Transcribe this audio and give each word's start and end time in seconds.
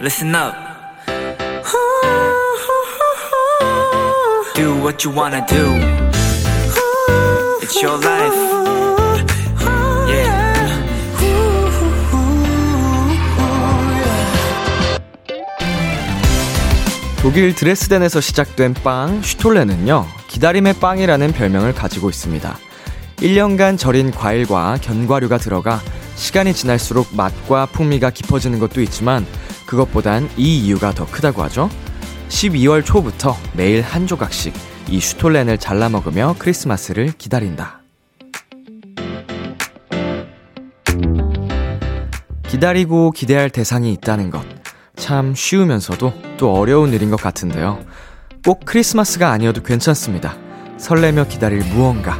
listen 0.00 0.34
up. 0.34 0.54
Do 4.54 4.74
what 4.82 5.04
you 5.04 5.10
wanna 5.10 5.44
do. 5.46 5.74
It's 7.62 7.82
your 7.82 7.98
life. 7.98 8.34
Yeah. 10.08 10.48
독일 17.20 17.54
드레스덴에서 17.54 18.20
시작된 18.20 18.74
빵 18.84 19.22
슈톨레는요, 19.22 20.06
기다림의 20.28 20.74
빵이라는 20.74 21.32
별명을 21.32 21.74
가지고 21.74 22.10
있습니다. 22.10 22.56
1년간 23.16 23.76
절인 23.76 24.12
과일과 24.12 24.78
견과류가 24.80 25.38
들어가 25.38 25.80
시간이 26.14 26.54
지날수록 26.54 27.14
맛과 27.14 27.66
풍미가 27.66 28.10
깊어지는 28.10 28.58
것도 28.60 28.80
있지만 28.82 29.26
그것보단 29.68 30.30
이 30.38 30.60
이유가 30.60 30.92
더 30.92 31.04
크다고 31.04 31.42
하죠. 31.44 31.68
12월 32.30 32.82
초부터 32.82 33.36
매일 33.52 33.82
한 33.82 34.06
조각씩 34.06 34.54
이 34.88 34.98
슈톨렌을 34.98 35.58
잘라 35.58 35.90
먹으며 35.90 36.34
크리스마스를 36.38 37.12
기다린다. 37.18 37.82
기다리고 42.48 43.10
기대할 43.10 43.50
대상이 43.50 43.92
있다는 43.92 44.30
것. 44.30 44.42
참 44.96 45.34
쉬우면서도 45.34 46.14
또 46.38 46.54
어려운 46.54 46.94
일인 46.94 47.10
것 47.10 47.20
같은데요. 47.20 47.84
꼭 48.44 48.62
크리스마스가 48.64 49.30
아니어도 49.30 49.62
괜찮습니다. 49.62 50.34
설레며 50.78 51.28
기다릴 51.28 51.58
무언가. 51.74 52.18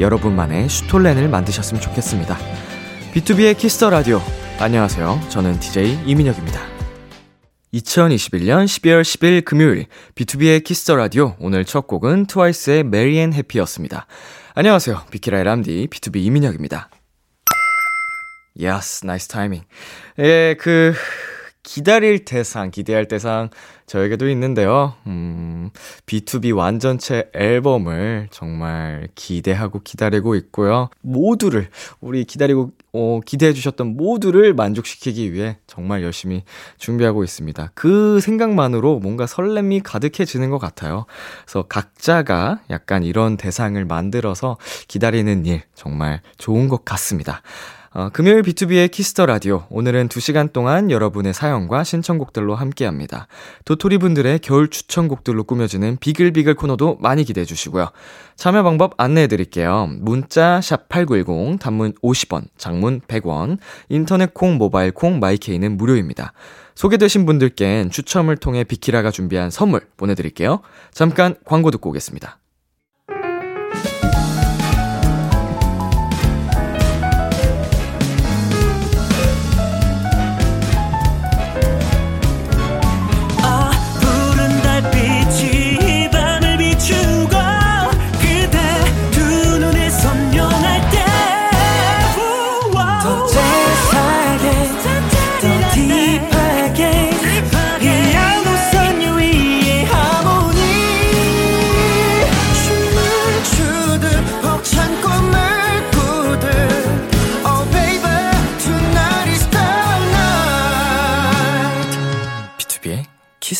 여러분만의 0.00 0.68
슈톨렌을 0.68 1.28
만드셨으면 1.28 1.80
좋겠습니다. 1.80 2.36
B2B의 3.14 3.56
키스터 3.56 3.88
라디오. 3.90 4.20
안녕하세요. 4.58 5.20
저는 5.28 5.60
DJ 5.60 6.00
이민혁입니다. 6.04 6.77
2021년 7.74 8.64
12월 8.64 9.02
10일 9.02 9.44
금요일 9.44 9.86
B2B의 10.14 10.64
키스터 10.64 10.96
라디오 10.96 11.36
오늘 11.38 11.64
첫 11.64 11.86
곡은 11.86 12.26
트와이스의 12.26 12.84
Merry 12.84 13.18
and 13.18 13.34
Happy였습니다. 13.34 14.06
안녕하세요. 14.54 15.04
비키라의 15.10 15.44
람디 15.44 15.88
B2B 15.88 16.24
이민혁입니다. 16.24 16.88
Yes, 18.60 19.04
nice 19.04 19.28
timing. 19.28 19.66
예, 20.18 20.56
그 20.58 20.94
기다릴 21.62 22.24
대상, 22.24 22.70
기대할 22.70 23.06
대상 23.06 23.50
저에게도 23.86 24.28
있는데요. 24.30 24.94
음, 25.06 25.68
BTOB 26.06 26.56
완전체 26.56 27.30
앨범을 27.34 28.28
정말 28.30 29.08
기대하고 29.14 29.82
기다리고 29.82 30.34
있고요. 30.36 30.88
모두를, 31.02 31.68
우리 32.00 32.24
기다리고, 32.24 32.72
어, 32.98 33.20
기대해 33.24 33.52
주셨던 33.52 33.96
모두를 33.96 34.54
만족시키기 34.54 35.32
위해 35.32 35.58
정말 35.68 36.02
열심히 36.02 36.42
준비하고 36.78 37.22
있습니다. 37.22 37.70
그 37.74 38.18
생각만으로 38.18 38.98
뭔가 38.98 39.26
설렘이 39.28 39.82
가득해지는 39.82 40.50
것 40.50 40.58
같아요. 40.58 41.06
그래서 41.44 41.62
각자가 41.62 42.58
약간 42.70 43.04
이런 43.04 43.36
대상을 43.36 43.82
만들어서 43.84 44.56
기다리는 44.88 45.46
일 45.46 45.62
정말 45.76 46.22
좋은 46.38 46.66
것 46.66 46.84
같습니다. 46.84 47.42
어, 47.94 48.10
금요일 48.12 48.42
B2B의 48.42 48.90
키스터 48.90 49.24
라디오. 49.24 49.64
오늘은 49.70 50.08
2시간 50.08 50.52
동안 50.52 50.90
여러분의 50.90 51.32
사연과 51.32 51.84
신청곡들로 51.84 52.54
함께 52.54 52.84
합니다. 52.84 53.28
도토리 53.64 53.96
분들의 53.98 54.40
겨울 54.40 54.68
추천곡들로 54.68 55.44
꾸며지는 55.44 55.96
비글비글 55.98 56.54
코너도 56.54 56.98
많이 57.00 57.24
기대해 57.24 57.46
주시고요. 57.46 57.88
참여 58.36 58.62
방법 58.62 58.92
안내해 58.98 59.26
드릴게요. 59.26 59.88
문자 60.00 60.60
샵8910 60.60 61.60
단문 61.60 61.94
50원, 62.02 62.48
장문 62.58 63.00
100원, 63.08 63.58
인터넷 63.88 64.34
콩, 64.34 64.58
모바일 64.58 64.92
콩, 64.92 65.18
마이케이는 65.18 65.78
무료입니다. 65.78 66.34
소개되신 66.74 67.24
분들께는 67.24 67.90
추첨을 67.90 68.36
통해 68.36 68.64
비키라가 68.64 69.10
준비한 69.10 69.50
선물 69.50 69.80
보내드릴게요. 69.96 70.60
잠깐 70.92 71.36
광고 71.44 71.70
듣고 71.70 71.90
오겠습니다. 71.90 72.38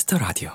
Kiss 0.09 0.15
the 0.15 0.19
Radio. 0.19 0.51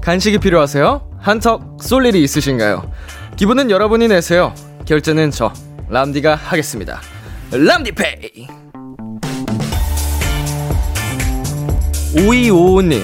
간식이 0.00 0.38
필요하세요? 0.38 1.18
한턱 1.18 1.78
쏠 1.82 2.06
일이 2.06 2.22
있으신가요? 2.22 2.90
기분은 3.36 3.70
여러분이 3.70 4.08
내세요. 4.08 4.54
결제는 4.86 5.32
저 5.32 5.52
람디가 5.88 6.36
하겠습니다. 6.36 7.00
람디페이. 7.50 8.46
5255님, 12.14 13.02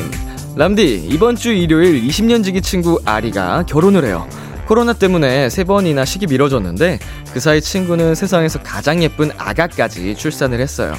람디, 0.56 1.08
이번 1.10 1.36
주 1.36 1.52
일요일 1.52 2.02
20년 2.06 2.42
지기 2.42 2.62
친구 2.62 3.00
아리가 3.04 3.64
결혼을 3.66 4.04
해요. 4.04 4.26
코로나 4.66 4.92
때문에 4.92 5.50
세 5.50 5.64
번이나 5.64 6.04
식이 6.04 6.26
미뤄졌는데 6.26 6.98
그 7.32 7.40
사이 7.40 7.60
친구는 7.60 8.14
세상에서 8.14 8.62
가장 8.62 9.02
예쁜 9.02 9.30
아가까지 9.36 10.14
출산을 10.14 10.60
했어요. 10.60 10.94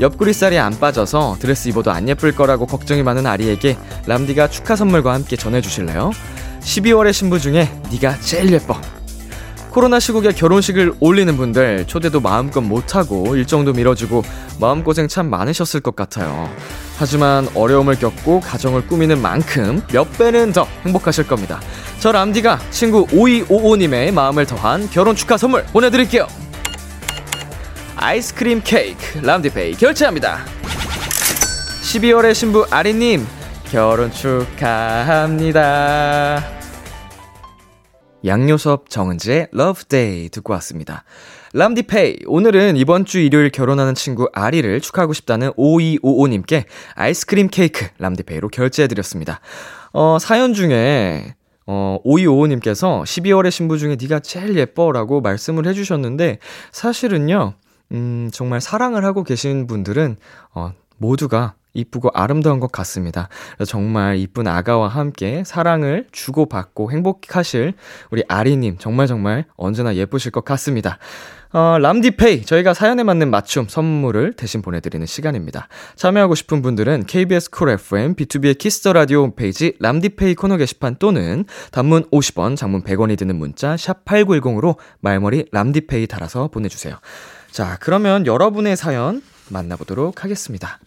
옆구리 0.00 0.32
살이 0.32 0.58
안 0.58 0.78
빠져서 0.78 1.38
드레스 1.40 1.68
입어도 1.68 1.90
안 1.90 2.08
예쁠 2.08 2.34
거라고 2.34 2.66
걱정이 2.66 3.02
많은 3.02 3.26
아리에게 3.26 3.76
람디가 4.06 4.48
축하 4.48 4.76
선물과 4.76 5.12
함께 5.12 5.36
전해주실래요? 5.36 6.12
12월의 6.60 7.12
신부 7.12 7.40
중에 7.40 7.68
네가 7.90 8.20
제일 8.20 8.52
예뻐. 8.52 8.80
코로나 9.70 10.00
시국에 10.00 10.32
결혼식을 10.32 10.94
올리는 11.00 11.36
분들 11.36 11.86
초대도 11.86 12.20
마음껏 12.20 12.60
못하고 12.60 13.36
일정도 13.36 13.72
미뤄지고 13.72 14.22
마음고생 14.60 15.08
참 15.08 15.28
많으셨을 15.30 15.80
것 15.80 15.94
같아요. 15.94 16.48
하지만 16.98 17.48
어려움을 17.54 17.96
겪고 17.96 18.40
가정을 18.40 18.86
꾸미는 18.86 19.20
만큼 19.22 19.82
몇 19.92 20.10
배는 20.18 20.52
더 20.52 20.66
행복하실 20.84 21.26
겁니다. 21.26 21.60
저 22.00 22.12
람디가 22.12 22.58
친구 22.70 23.06
5255님의 23.06 24.12
마음을 24.12 24.46
더한 24.46 24.88
결혼 24.90 25.14
축하 25.14 25.36
선물 25.36 25.64
보내드릴게요. 25.66 26.26
아이스크림 27.96 28.62
케이크 28.64 29.18
람디페이 29.18 29.74
결제합니다. 29.74 30.44
12월의 31.82 32.34
신부 32.34 32.66
아리님 32.70 33.26
결혼 33.70 34.10
축하합니다. 34.10 35.58
양요섭 38.24 38.90
정은지의 38.90 39.48
Love 39.52 39.95
Day 39.95 40.28
듣고 40.30 40.52
왔습니다. 40.54 41.04
람디페이, 41.54 42.18
오늘은 42.26 42.76
이번 42.76 43.04
주 43.04 43.20
일요일 43.20 43.50
결혼하는 43.50 43.94
친구 43.94 44.28
아리를 44.32 44.80
축하하고 44.80 45.12
싶다는 45.12 45.52
5255님께 45.52 46.64
아이스크림 46.94 47.48
케이크 47.48 47.86
람디페이로 47.98 48.48
결제해드렸습니다. 48.48 49.40
어, 49.92 50.18
사연 50.20 50.52
중에, 50.52 51.34
어, 51.66 51.98
5255님께서 52.04 53.02
12월의 53.02 53.50
신부 53.50 53.78
중에 53.78 53.96
네가 54.00 54.20
제일 54.20 54.58
예뻐 54.58 54.92
라고 54.92 55.20
말씀을 55.20 55.66
해주셨는데, 55.66 56.38
사실은요, 56.72 57.54
음, 57.92 58.30
정말 58.32 58.60
사랑을 58.60 59.04
하고 59.04 59.24
계신 59.24 59.66
분들은, 59.66 60.16
어, 60.54 60.72
모두가 60.98 61.54
이쁘고 61.74 62.10
아름다운 62.14 62.60
것 62.60 62.72
같습니다. 62.72 63.28
정말 63.66 64.16
이쁜 64.16 64.46
아가와 64.46 64.88
함께 64.88 65.42
사랑을 65.44 66.06
주고받고 66.12 66.90
행복하실 66.92 67.74
우리 68.10 68.22
아리님 68.28 68.76
정말 68.78 69.06
정말 69.06 69.44
언제나 69.56 69.94
예쁘실 69.94 70.32
것 70.32 70.44
같습니다. 70.44 70.98
어, 71.50 71.78
람디페이 71.80 72.44
저희가 72.44 72.74
사연에 72.74 73.02
맞는 73.02 73.30
맞춤 73.30 73.68
선물을 73.68 74.34
대신 74.34 74.60
보내드리는 74.60 75.06
시간입니다. 75.06 75.68
참여하고 75.96 76.34
싶은 76.34 76.60
분들은 76.60 77.06
KBS 77.06 77.50
쿨 77.50 77.70
FM 77.70 78.16
B2B의 78.16 78.58
키스터 78.58 78.92
라디오 78.92 79.22
홈페이지 79.22 79.74
람디페이 79.80 80.34
코너 80.34 80.58
게시판 80.58 80.96
또는 80.98 81.46
단문 81.70 82.04
50원, 82.10 82.56
장문 82.56 82.84
100원이 82.84 83.16
드는 83.16 83.36
문자 83.36 83.78
샵 83.78 84.04
#8910으로 84.04 84.76
말머리 85.00 85.46
람디페이 85.50 86.06
달아서 86.06 86.48
보내주세요. 86.48 86.96
자, 87.50 87.78
그러면 87.80 88.26
여러분의 88.26 88.76
사연 88.76 89.22
만나보도록 89.48 90.24
하겠습니다. 90.24 90.78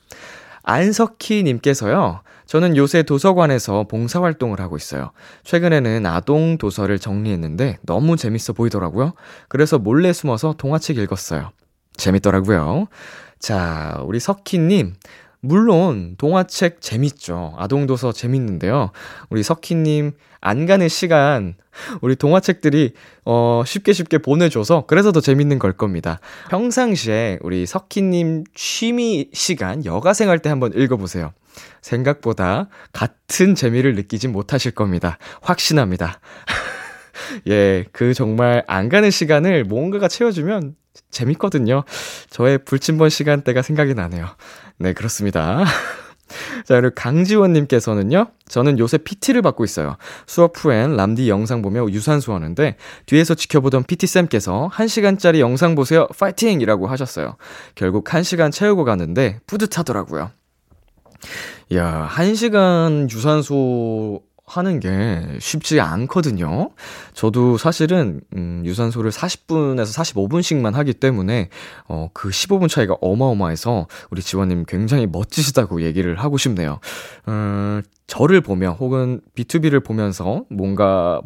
안석희 0.63 1.43
님께서요, 1.43 2.21
저는 2.45 2.75
요새 2.75 3.03
도서관에서 3.03 3.85
봉사활동을 3.87 4.59
하고 4.59 4.75
있어요. 4.75 5.11
최근에는 5.43 6.05
아동 6.05 6.57
도서를 6.57 6.99
정리했는데 6.99 7.77
너무 7.83 8.17
재밌어 8.17 8.53
보이더라고요. 8.53 9.13
그래서 9.47 9.79
몰래 9.79 10.11
숨어서 10.11 10.53
동화책 10.57 10.97
읽었어요. 10.97 11.51
재밌더라고요. 11.95 12.87
자, 13.39 14.01
우리 14.05 14.19
석희님. 14.19 14.95
물론 15.41 16.15
동화책 16.17 16.81
재밌죠. 16.81 17.53
아동도서 17.57 18.11
재밌는데요. 18.11 18.91
우리 19.29 19.41
석희님 19.41 20.11
안 20.39 20.65
가는 20.65 20.88
시간 20.88 21.55
우리 22.01 22.15
동화책들이 22.15 22.93
어 23.25 23.63
쉽게 23.65 23.93
쉽게 23.93 24.19
보내줘서 24.19 24.85
그래서 24.88 25.11
더 25.11 25.19
재밌는 25.19 25.57
걸 25.57 25.73
겁니다. 25.73 26.19
평상시에 26.49 27.39
우리 27.41 27.65
석희님 27.65 28.43
취미 28.53 29.29
시간 29.33 29.83
여가생활 29.83 30.39
때 30.39 30.49
한번 30.49 30.73
읽어보세요. 30.75 31.33
생각보다 31.81 32.69
같은 32.93 33.55
재미를 33.55 33.95
느끼진 33.95 34.31
못하실 34.31 34.71
겁니다. 34.71 35.17
확신합니다. 35.41 36.19
예, 37.47 37.85
그 37.91 38.13
정말 38.13 38.63
안 38.67 38.89
가는 38.89 39.09
시간을 39.09 39.63
뭔가가 39.63 40.07
채워주면 40.07 40.75
재밌거든요. 41.09 41.83
저의 42.29 42.57
불침번 42.59 43.09
시간대가 43.09 43.61
생각이 43.61 43.93
나네요. 43.93 44.27
네, 44.77 44.93
그렇습니다. 44.93 45.63
자, 46.65 46.79
그리고 46.79 46.93
강지원님께서는요, 46.95 48.27
저는 48.47 48.79
요새 48.79 48.97
PT를 48.97 49.41
받고 49.41 49.63
있어요. 49.65 49.97
수업 50.25 50.53
후엔 50.57 50.95
람디 50.95 51.29
영상 51.29 51.61
보며 51.61 51.85
유산소 51.89 52.33
하는데, 52.33 52.77
뒤에서 53.05 53.35
지켜보던 53.35 53.83
PT쌤께서 53.83 54.69
1시간짜리 54.73 55.39
영상 55.39 55.75
보세요, 55.75 56.07
파이팅! 56.17 56.61
이라고 56.61 56.88
하셨어요. 56.88 57.35
결국 57.75 58.05
1시간 58.05 58.51
채우고 58.51 58.85
갔는데, 58.85 59.39
뿌듯하더라고요. 59.47 60.31
야, 61.73 62.09
1시간 62.11 63.11
유산소 63.11 64.21
하는 64.51 64.80
게 64.80 65.21
쉽지 65.39 65.80
않거든요. 65.80 66.71
저도 67.13 67.57
사실은 67.57 68.21
음, 68.36 68.62
유산소를 68.65 69.12
40분에서 69.12 69.98
45분씩만 70.03 70.74
하기 70.74 70.94
때문에 70.94 71.50
어, 71.88 72.09
그 72.13 72.30
15분 72.30 72.69
차이가 72.69 72.95
어마어마해서 73.01 73.88
우리 74.09 74.21
지원님 74.21 74.65
굉장히 74.68 75.07
멋지시다고 75.07 75.81
얘기를 75.83 76.15
하고 76.19 76.38
싶네요. 76.38 76.80
음, 77.27 77.81
저를 78.07 78.42
보며 78.42 78.71
혹은 78.80 79.21
B2B를 79.36 79.83
보면서 79.83 80.44
뭔가 80.50 81.21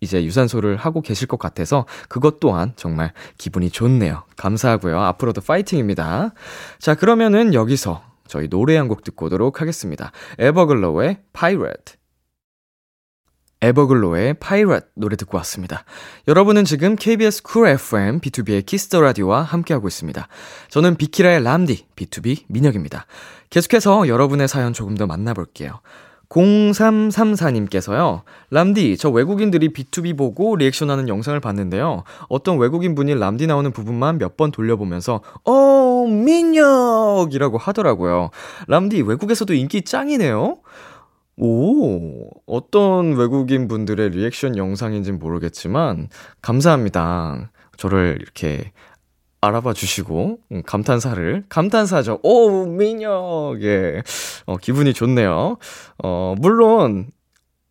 이제 0.00 0.22
유산소를 0.24 0.76
하고 0.76 1.00
계실 1.00 1.26
것 1.26 1.38
같아서 1.38 1.86
그것 2.08 2.38
또한 2.38 2.72
정말 2.76 3.12
기분이 3.38 3.70
좋네요. 3.70 4.24
감사하고요. 4.36 5.00
앞으로도 5.00 5.40
파이팅입니다. 5.40 6.32
자, 6.78 6.94
그러면은 6.94 7.54
여기서 7.54 8.02
저희 8.28 8.48
노래 8.48 8.76
한 8.76 8.88
곡 8.88 9.02
듣고 9.04 9.26
오도록 9.26 9.60
하겠습니다. 9.62 10.12
에버글로우의 10.38 11.18
Pirate. 11.32 11.96
에버글로의 13.62 14.34
Pirate 14.34 14.84
노래 14.94 15.16
듣고 15.16 15.36
왔습니다. 15.38 15.84
여러분은 16.28 16.64
지금 16.64 16.94
KBS 16.96 17.42
쿨 17.42 17.68
FM 17.68 18.20
B2B의 18.20 18.66
키스터 18.66 19.00
라디오와 19.00 19.42
함께하고 19.42 19.88
있습니다. 19.88 20.28
저는 20.68 20.96
비키라의 20.96 21.42
람디 21.42 21.86
B2B 21.96 22.44
민혁입니다. 22.48 23.06
계속해서 23.50 24.08
여러분의 24.08 24.48
사연 24.48 24.72
조금 24.72 24.96
더 24.96 25.06
만나볼게요. 25.06 25.80
0334님께서요, 26.28 28.22
람디, 28.50 28.96
저 28.98 29.10
외국인들이 29.10 29.72
BTOB 29.72 30.18
보고 30.18 30.56
리액션하는 30.56 31.08
영상을 31.08 31.38
봤는데요. 31.38 32.02
어떤 32.28 32.58
외국인 32.58 32.96
분이 32.96 33.14
람디 33.14 33.46
나오는 33.46 33.70
부분만 33.70 34.18
몇 34.18 34.36
번 34.36 34.50
돌려보면서, 34.50 35.20
어, 35.44 36.04
민혁이라고 36.08 37.58
하더라고요. 37.58 38.30
람디, 38.66 39.02
외국에서도 39.02 39.54
인기 39.54 39.82
짱이네요? 39.82 40.58
오, 41.38 42.30
어떤 42.46 43.14
외국인 43.14 43.68
분들의 43.68 44.10
리액션 44.10 44.56
영상인지는 44.56 45.18
모르겠지만, 45.18 46.08
감사합니다. 46.40 47.52
저를 47.76 48.18
이렇게 48.22 48.72
알아봐 49.42 49.74
주시고, 49.74 50.38
음, 50.52 50.62
감탄사를, 50.64 51.44
감탄사죠. 51.50 52.20
오, 52.22 52.64
민혁! 52.66 53.62
예. 53.62 54.02
어, 54.46 54.56
기분이 54.56 54.94
좋네요. 54.94 55.58
어, 56.02 56.34
물론, 56.38 57.10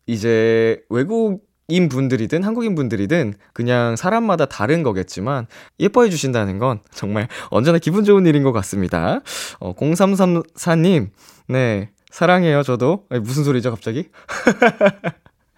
이제 0.06 0.80
외국인 0.88 1.88
분들이든 1.90 2.44
한국인 2.44 2.76
분들이든 2.76 3.34
그냥 3.52 3.96
사람마다 3.96 4.46
다른 4.46 4.84
거겠지만, 4.84 5.48
예뻐해 5.80 6.08
주신다는 6.08 6.60
건 6.60 6.80
정말 6.92 7.26
언제나 7.50 7.78
기분 7.78 8.04
좋은 8.04 8.26
일인 8.26 8.44
것 8.44 8.52
같습니다. 8.52 9.22
어, 9.58 9.74
0334님, 9.74 11.10
네. 11.48 11.90
사랑해요, 12.16 12.62
저도. 12.62 13.04
아니, 13.10 13.20
무슨 13.20 13.44
소리죠, 13.44 13.70
갑자기? 13.70 14.08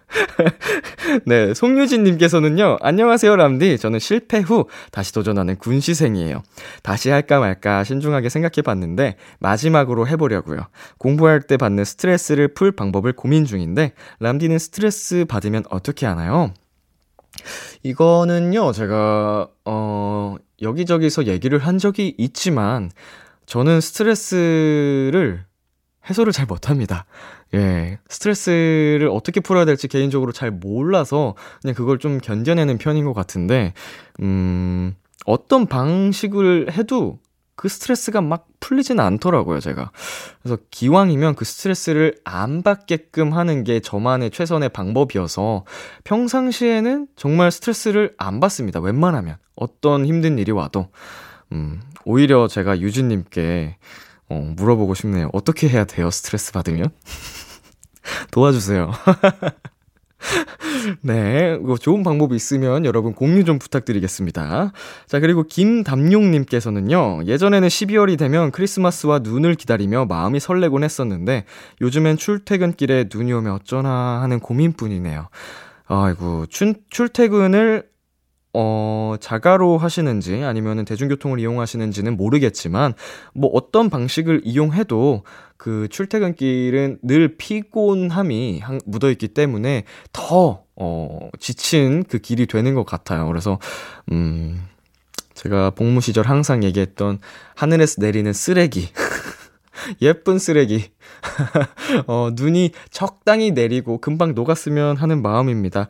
네, 1.25 1.53
송유진님께서는요, 1.53 2.79
안녕하세요, 2.81 3.33
람디. 3.33 3.77
저는 3.77 3.99
실패 3.99 4.39
후 4.39 4.67
다시 4.91 5.13
도전하는 5.13 5.55
군시생이에요. 5.55 6.43
다시 6.83 7.11
할까 7.11 7.39
말까 7.39 7.85
신중하게 7.85 8.27
생각해 8.27 8.61
봤는데, 8.61 9.15
마지막으로 9.39 10.05
해보려고요. 10.05 10.59
공부할 10.97 11.43
때 11.43 11.55
받는 11.55 11.85
스트레스를 11.85 12.49
풀 12.49 12.73
방법을 12.73 13.13
고민 13.13 13.45
중인데, 13.45 13.93
람디는 14.19 14.59
스트레스 14.59 15.23
받으면 15.29 15.63
어떻게 15.69 16.07
하나요? 16.07 16.53
이거는요, 17.83 18.73
제가, 18.73 19.47
어, 19.63 20.35
여기저기서 20.61 21.27
얘기를 21.27 21.57
한 21.57 21.77
적이 21.77 22.15
있지만, 22.17 22.91
저는 23.45 23.79
스트레스를 23.79 25.47
해소를 26.09 26.33
잘 26.33 26.45
못합니다. 26.45 27.05
예. 27.53 27.99
스트레스를 28.09 29.09
어떻게 29.11 29.39
풀어야 29.39 29.65
될지 29.65 29.87
개인적으로 29.87 30.31
잘 30.31 30.51
몰라서 30.51 31.35
그냥 31.61 31.75
그걸 31.75 31.99
좀 31.99 32.19
견뎌내는 32.19 32.77
편인 32.77 33.05
것 33.05 33.13
같은데, 33.13 33.73
음, 34.21 34.95
어떤 35.25 35.65
방식을 35.65 36.71
해도 36.71 37.19
그 37.55 37.67
스트레스가 37.67 38.21
막 38.21 38.47
풀리지는 38.61 39.03
않더라고요, 39.03 39.59
제가. 39.59 39.91
그래서 40.41 40.57
기왕이면 40.71 41.35
그 41.35 41.43
스트레스를 41.43 42.15
안 42.23 42.63
받게끔 42.63 43.33
하는 43.33 43.65
게 43.65 43.81
저만의 43.81 44.31
최선의 44.31 44.69
방법이어서 44.69 45.65
평상시에는 46.05 47.07
정말 47.17 47.51
스트레스를 47.51 48.15
안 48.17 48.39
받습니다, 48.39 48.79
웬만하면. 48.79 49.35
어떤 49.57 50.05
힘든 50.05 50.39
일이 50.39 50.53
와도. 50.53 50.87
음, 51.51 51.81
오히려 52.05 52.47
제가 52.47 52.79
유진님께 52.79 53.75
어, 54.29 54.53
물어보고 54.55 54.93
싶네요. 54.93 55.29
어떻게 55.33 55.67
해야 55.67 55.85
돼요? 55.85 56.11
스트레스 56.11 56.51
받으면? 56.51 56.89
도와주세요. 58.31 58.91
네, 61.01 61.57
뭐 61.57 61.77
좋은 61.77 62.03
방법이 62.03 62.35
있으면 62.35 62.85
여러분 62.85 63.13
공유 63.13 63.43
좀 63.43 63.57
부탁드리겠습니다. 63.57 64.71
자, 65.07 65.19
그리고 65.19 65.43
김담용님께서는요, 65.43 67.21
예전에는 67.25 67.67
12월이 67.67 68.17
되면 68.17 68.51
크리스마스와 68.51 69.19
눈을 69.19 69.55
기다리며 69.55 70.05
마음이 70.05 70.39
설레곤 70.39 70.83
했었는데, 70.83 71.45
요즘엔 71.81 72.17
출퇴근길에 72.17 73.05
눈이 73.13 73.33
오면 73.33 73.53
어쩌나 73.53 74.21
하는 74.21 74.39
고민뿐이네요. 74.39 75.29
아이고, 75.87 76.45
출, 76.47 76.75
출퇴근을 76.89 77.87
어, 78.53 79.15
자가로 79.19 79.77
하시는지 79.77 80.43
아니면은 80.43 80.85
대중교통을 80.85 81.39
이용하시는지는 81.39 82.17
모르겠지만 82.17 82.93
뭐 83.33 83.49
어떤 83.53 83.89
방식을 83.89 84.41
이용해도 84.43 85.23
그 85.57 85.87
출퇴근길은 85.89 86.99
늘 87.03 87.37
피곤함이 87.37 88.63
묻어 88.85 89.11
있기 89.11 89.29
때문에 89.29 89.83
더 90.13 90.63
어, 90.75 91.29
지친 91.39 92.03
그 92.03 92.17
길이 92.19 92.47
되는 92.47 92.73
것 92.73 92.85
같아요. 92.85 93.27
그래서 93.27 93.59
음 94.11 94.65
제가 95.35 95.71
복무 95.71 96.01
시절 96.01 96.25
항상 96.25 96.63
얘기했던 96.63 97.19
하늘에서 97.55 98.01
내리는 98.01 98.31
쓰레기 98.33 98.89
예쁜 100.01 100.39
쓰레기. 100.39 100.91
어, 102.07 102.29
눈이 102.33 102.71
적당히 102.89 103.51
내리고 103.51 103.99
금방 103.99 104.33
녹았으면 104.33 104.97
하는 104.97 105.21
마음입니다. 105.21 105.87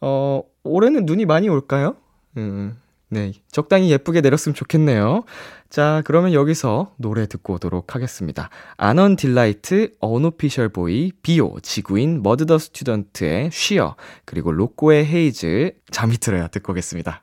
어, 0.00 0.42
올해는 0.66 1.06
눈이 1.06 1.26
많이 1.26 1.48
올까요? 1.48 1.96
음, 2.36 2.76
네. 3.08 3.32
적당히 3.50 3.90
예쁘게 3.90 4.20
내렸으면 4.20 4.54
좋겠네요. 4.54 5.24
자, 5.70 6.02
그러면 6.04 6.32
여기서 6.32 6.92
노래 6.96 7.26
듣고 7.26 7.54
오도록 7.54 7.94
하겠습니다. 7.94 8.50
아넌 8.76 9.16
딜라이트, 9.16 9.92
언오피셜 10.00 10.68
보이, 10.68 11.12
비오, 11.22 11.58
지구인, 11.60 12.22
머드 12.22 12.46
더 12.46 12.58
스튜던트의 12.58 13.50
쉬어, 13.52 13.96
그리고 14.24 14.52
로꼬의 14.52 15.06
헤이즈, 15.06 15.72
잠이 15.90 16.18
들어야 16.18 16.48
듣고 16.48 16.72
오겠습니다. 16.72 17.22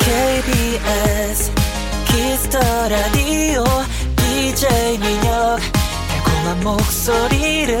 KBS, 0.00 1.52
키스터 2.06 2.58
라디오, 2.88 3.64
DJ 4.16 4.98
민혁, 4.98 5.58
달콤한 6.08 6.60
목소리를 6.64 7.80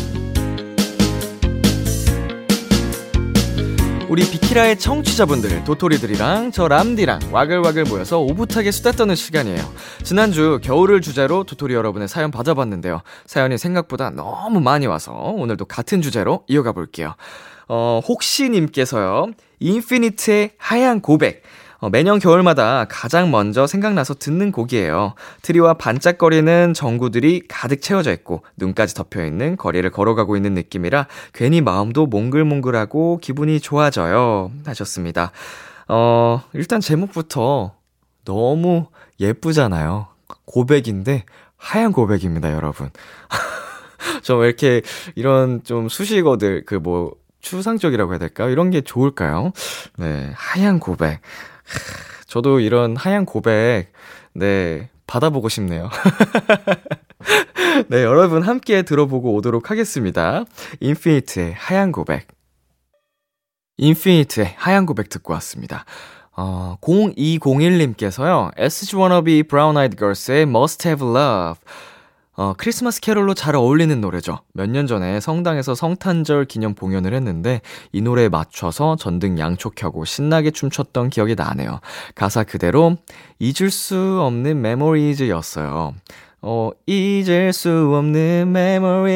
우리 4.11 4.29
비키라의 4.29 4.77
청취자분들 4.77 5.63
도토리들이랑 5.63 6.51
저 6.51 6.67
람디랑 6.67 7.29
와글와글 7.31 7.85
모여서 7.85 8.19
오붓하게 8.19 8.71
수다 8.71 8.91
떠는 8.91 9.15
시간이에요. 9.15 9.63
지난주 10.03 10.59
겨울을 10.61 10.99
주제로 10.99 11.45
도토리 11.45 11.73
여러분의 11.75 12.09
사연 12.09 12.29
받아봤는데요. 12.29 13.03
사연이 13.25 13.57
생각보다 13.57 14.09
너무 14.09 14.59
많이 14.59 14.85
와서 14.85 15.13
오늘도 15.13 15.63
같은 15.63 16.01
주제로 16.01 16.43
이어가 16.49 16.73
볼게요. 16.73 17.15
어, 17.69 18.01
혹시님께서요 18.05 19.27
인피니트의 19.61 20.51
하얀 20.57 20.99
고백 20.99 21.43
어, 21.81 21.89
매년 21.89 22.19
겨울마다 22.19 22.85
가장 22.87 23.31
먼저 23.31 23.65
생각나서 23.65 24.13
듣는 24.13 24.51
곡이에요. 24.51 25.15
트리와 25.41 25.73
반짝거리는 25.75 26.75
전구들이 26.75 27.47
가득 27.47 27.81
채워져 27.81 28.11
있고 28.13 28.43
눈까지 28.57 28.93
덮여 28.93 29.25
있는 29.25 29.57
거리를 29.57 29.89
걸어가고 29.89 30.35
있는 30.35 30.53
느낌이라 30.53 31.07
괜히 31.33 31.59
마음도 31.59 32.05
몽글몽글하고 32.05 33.17
기분이 33.19 33.59
좋아져요. 33.59 34.51
하셨습니다. 34.63 35.31
어, 35.87 36.43
일단 36.53 36.81
제목부터 36.81 37.73
너무 38.25 38.85
예쁘잖아요. 39.19 40.07
고백인데 40.45 41.25
하얀 41.57 41.91
고백입니다, 41.91 42.53
여러분. 42.53 42.91
좀 44.21 44.43
이렇게 44.43 44.81
이런 45.15 45.63
좀 45.63 45.89
수식어들 45.89 46.65
그 46.65 46.75
뭐 46.75 47.15
추상적이라고 47.41 48.11
해야 48.11 48.19
될까요? 48.19 48.49
이런 48.49 48.69
게 48.69 48.81
좋을까요? 48.81 49.51
네, 49.97 50.31
하얀 50.35 50.79
고백. 50.79 51.21
저도 52.27 52.59
이런 52.59 52.95
하얀 52.95 53.25
고백, 53.25 53.91
네, 54.33 54.89
받아보고 55.07 55.49
싶네요. 55.49 55.89
네, 57.89 58.03
여러분 58.03 58.41
함께 58.43 58.83
들어보고 58.83 59.33
오도록 59.35 59.69
하겠습니다. 59.69 60.45
인피니트의 60.79 61.53
하얀 61.53 61.91
고백. 61.91 62.27
인피니트의 63.77 64.53
하얀 64.57 64.85
고백 64.85 65.09
듣고 65.09 65.33
왔습니다. 65.33 65.85
어, 66.33 66.77
0201님께서요, 66.81 68.51
SG 68.55 68.95
Wannabe 68.95 69.43
Brown 69.43 69.75
Eyed 69.75 69.97
Girls의 69.97 70.43
Must 70.43 70.87
Have 70.87 71.07
Love. 71.07 71.59
어, 72.37 72.53
크리스마스 72.57 73.01
캐롤로 73.01 73.33
잘 73.33 73.55
어울리는 73.55 73.99
노래죠. 73.99 74.39
몇 74.53 74.67
년 74.69 74.87
전에 74.87 75.19
성당에서 75.19 75.75
성탄절 75.75 76.45
기념 76.45 76.73
공연을 76.75 77.13
했는데 77.13 77.59
이 77.91 78.01
노래에 78.01 78.29
맞춰서 78.29 78.95
전등 78.95 79.37
양초 79.37 79.69
켜고 79.71 80.05
신나게 80.05 80.51
춤췄던 80.51 81.09
기억이 81.09 81.35
나네요. 81.35 81.81
가사 82.15 82.43
그대로 82.45 82.95
잊을 83.39 83.69
수 83.69 84.19
없는 84.21 84.61
메모리즈였어요. 84.61 85.93
어, 86.43 86.71
잊을 86.87 87.53
수 87.53 87.69
없는 87.95 88.51
메모리. 88.51 89.11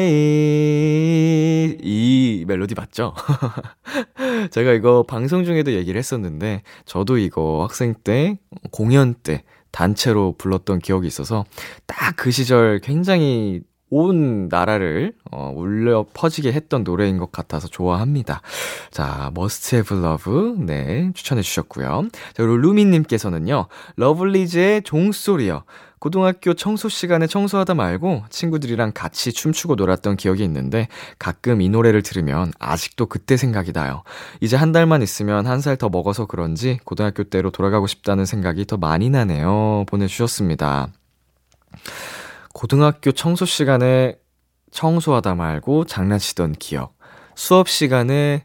이 1.82 2.44
멜로디 2.46 2.74
맞죠? 2.76 3.14
제가 4.52 4.72
이거 4.74 5.02
방송 5.08 5.44
중에도 5.44 5.72
얘기를 5.72 5.98
했었는데, 5.98 6.62
저도 6.84 7.18
이거 7.18 7.62
학생 7.64 7.94
때, 8.04 8.38
공연 8.70 9.14
때, 9.14 9.42
단체로 9.76 10.34
불렀던 10.38 10.78
기억이 10.80 11.06
있어서 11.06 11.44
딱 11.86 12.16
그 12.16 12.30
시절 12.30 12.80
굉장히 12.80 13.60
온 13.88 14.48
나라를 14.48 15.12
어, 15.30 15.52
울려 15.54 16.04
퍼지게 16.12 16.52
했던 16.52 16.82
노래인 16.82 17.18
것 17.18 17.30
같아서 17.30 17.68
좋아합니다. 17.68 18.42
자, 18.90 19.30
Must 19.36 19.76
Have 19.76 19.98
Love 19.98 20.64
네 20.66 21.12
추천해 21.14 21.42
주셨고요. 21.42 22.08
자, 22.10 22.42
그리고 22.42 22.56
루미님께서는요, 22.56 23.66
러블리즈의 23.96 24.82
종소리요. 24.82 25.62
고등학교 25.98 26.52
청소 26.54 26.88
시간에 26.88 27.26
청소하다 27.26 27.74
말고 27.74 28.24
친구들이랑 28.28 28.92
같이 28.94 29.32
춤추고 29.32 29.76
놀았던 29.76 30.16
기억이 30.16 30.44
있는데 30.44 30.88
가끔 31.18 31.60
이 31.62 31.68
노래를 31.70 32.02
들으면 32.02 32.52
아직도 32.58 33.06
그때 33.06 33.36
생각이 33.36 33.72
나요. 33.72 34.02
이제 34.40 34.56
한 34.56 34.72
달만 34.72 35.02
있으면 35.02 35.46
한 35.46 35.60
살 35.60 35.76
더 35.76 35.88
먹어서 35.88 36.26
그런지 36.26 36.78
고등학교 36.84 37.24
때로 37.24 37.50
돌아가고 37.50 37.86
싶다는 37.86 38.24
생각이 38.26 38.66
더 38.66 38.76
많이 38.76 39.10
나네요. 39.10 39.84
보내주셨습니다. 39.88 40.88
고등학교 42.54 43.12
청소 43.12 43.44
시간에 43.44 44.16
청소하다 44.70 45.34
말고 45.34 45.86
장난치던 45.86 46.52
기억. 46.52 46.96
수업 47.34 47.68
시간에 47.68 48.44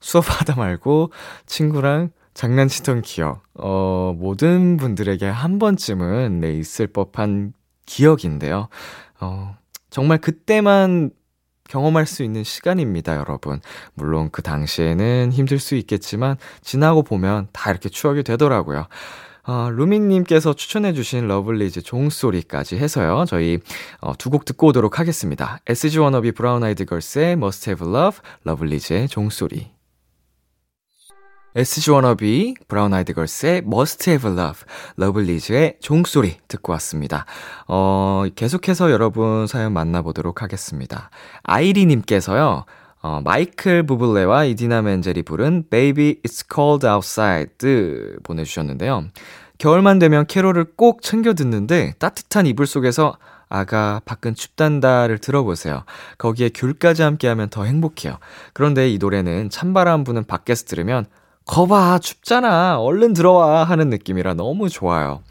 수업하다 0.00 0.56
말고 0.56 1.12
친구랑 1.46 2.10
장난치던 2.38 3.02
기억. 3.02 3.42
어, 3.54 4.14
모든 4.16 4.76
분들에게 4.76 5.26
한 5.26 5.58
번쯤은 5.58 6.38
네, 6.38 6.52
있을 6.52 6.86
법한 6.86 7.52
기억인데요. 7.84 8.68
어, 9.18 9.56
정말 9.90 10.18
그때만 10.18 11.10
경험할 11.68 12.06
수 12.06 12.22
있는 12.22 12.44
시간입니다, 12.44 13.16
여러분. 13.16 13.60
물론 13.94 14.28
그 14.30 14.42
당시에는 14.42 15.32
힘들 15.32 15.58
수 15.58 15.74
있겠지만, 15.74 16.36
지나고 16.62 17.02
보면 17.02 17.48
다 17.52 17.72
이렇게 17.72 17.88
추억이 17.88 18.22
되더라고요. 18.22 18.86
어, 19.42 19.70
루미님께서 19.72 20.52
추천해주신 20.52 21.26
러블리즈 21.26 21.82
종소리까지 21.82 22.76
해서요. 22.76 23.24
저희 23.26 23.58
어, 24.00 24.16
두곡 24.16 24.44
듣고 24.44 24.68
오도록 24.68 25.00
하겠습니다. 25.00 25.58
SG 25.66 25.98
워너비 25.98 26.30
브라운 26.32 26.62
아이드 26.62 26.84
걸스의 26.84 27.32
Must 27.32 27.70
Have 27.70 27.92
Love, 27.92 28.20
러블리즈의 28.44 29.08
종소리. 29.08 29.77
SG 31.58 31.90
워너비 31.90 32.54
브라운 32.68 32.94
아이드 32.94 33.14
걸스의 33.14 33.62
Must 33.66 34.08
Have 34.08 34.30
Love, 34.30 34.60
러블리즈의 34.94 35.78
종소리 35.80 36.36
듣고 36.46 36.70
왔습니다. 36.74 37.26
어, 37.66 38.26
계속해서 38.36 38.92
여러분 38.92 39.48
사연 39.48 39.72
만나보도록 39.72 40.40
하겠습니다. 40.40 41.10
아이리님께서요. 41.42 42.64
어, 43.02 43.20
마이클 43.24 43.84
부블레와 43.84 44.44
이디나 44.44 44.82
멘젤이 44.82 45.24
부른 45.24 45.64
Baby 45.68 46.20
It's 46.24 46.46
Cold 46.48 46.86
Outside 46.86 48.18
보내주셨는데요. 48.22 49.06
겨울만 49.58 49.98
되면 49.98 50.26
캐롤을 50.28 50.76
꼭 50.76 51.02
챙겨 51.02 51.34
듣는데 51.34 51.94
따뜻한 51.98 52.46
이불 52.46 52.68
속에서 52.68 53.16
아가 53.48 54.00
밖은 54.04 54.36
춥단다를 54.36 55.18
들어보세요. 55.18 55.82
거기에 56.18 56.50
귤까지 56.50 57.02
함께하면 57.02 57.48
더 57.48 57.64
행복해요. 57.64 58.18
그런데 58.52 58.88
이 58.88 58.98
노래는 58.98 59.50
찬바람 59.50 60.04
부는 60.04 60.24
밖에서 60.24 60.64
들으면 60.66 61.06
거봐 61.48 61.98
춥잖아 61.98 62.78
얼른 62.78 63.14
들어와 63.14 63.64
하는 63.64 63.88
느낌이라 63.88 64.34
너무 64.34 64.68
좋아요. 64.68 65.22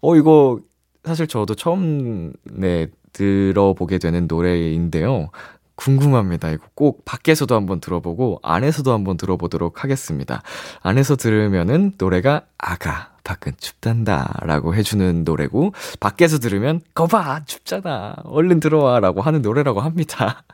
어 0.00 0.16
이거 0.16 0.60
사실 1.04 1.26
저도 1.26 1.54
처음 1.56 2.32
네 2.44 2.86
들어보게 3.12 3.98
되는 3.98 4.26
노래인데요. 4.26 5.30
궁금합니다. 5.74 6.50
이거 6.50 6.64
꼭 6.74 7.04
밖에서도 7.04 7.52
한번 7.52 7.80
들어보고 7.80 8.38
안에서도 8.42 8.92
한번 8.92 9.16
들어보도록 9.16 9.82
하겠습니다. 9.82 10.42
안에서 10.80 11.16
들으면은 11.16 11.92
노래가 11.98 12.42
아가 12.56 13.10
밖은 13.24 13.54
춥단다 13.58 14.40
라고 14.42 14.74
해주는 14.76 15.24
노래고 15.24 15.72
밖에서 15.98 16.38
들으면 16.38 16.82
거봐 16.94 17.46
춥잖아 17.46 18.14
얼른 18.24 18.60
들어와 18.60 19.00
라고 19.00 19.22
하는 19.22 19.42
노래라고 19.42 19.80
합니다. 19.80 20.44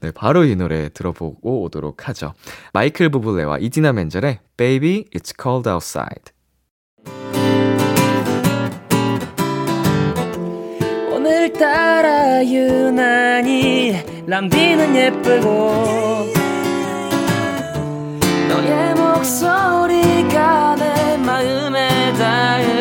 네, 0.00 0.10
바로 0.12 0.44
이 0.44 0.56
노래 0.56 0.88
들어보고 0.88 1.62
오도록 1.62 2.08
하죠. 2.08 2.34
마이클 2.72 3.08
부블레와 3.08 3.58
이디나 3.58 3.92
멘젤의 3.92 4.40
Baby 4.56 5.04
It's 5.14 5.32
Cold 5.40 5.68
Outside 5.68 6.32
오늘따라 11.12 12.44
유난히 12.44 14.02
람디는 14.26 14.96
예쁘고 14.96 16.32
너의 18.48 18.94
목소리가 18.94 20.76
내 20.76 21.16
마음에 21.18 22.12
닿으 22.14 22.73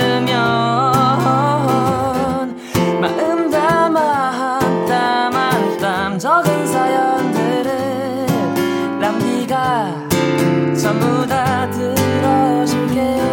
전부 10.93 11.25
다 11.27 11.69
들어줄게요 11.71 13.23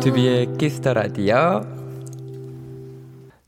비투비의 0.00 0.56
Kiss 0.58 0.79
the 0.79 0.94
Radio. 0.94 1.60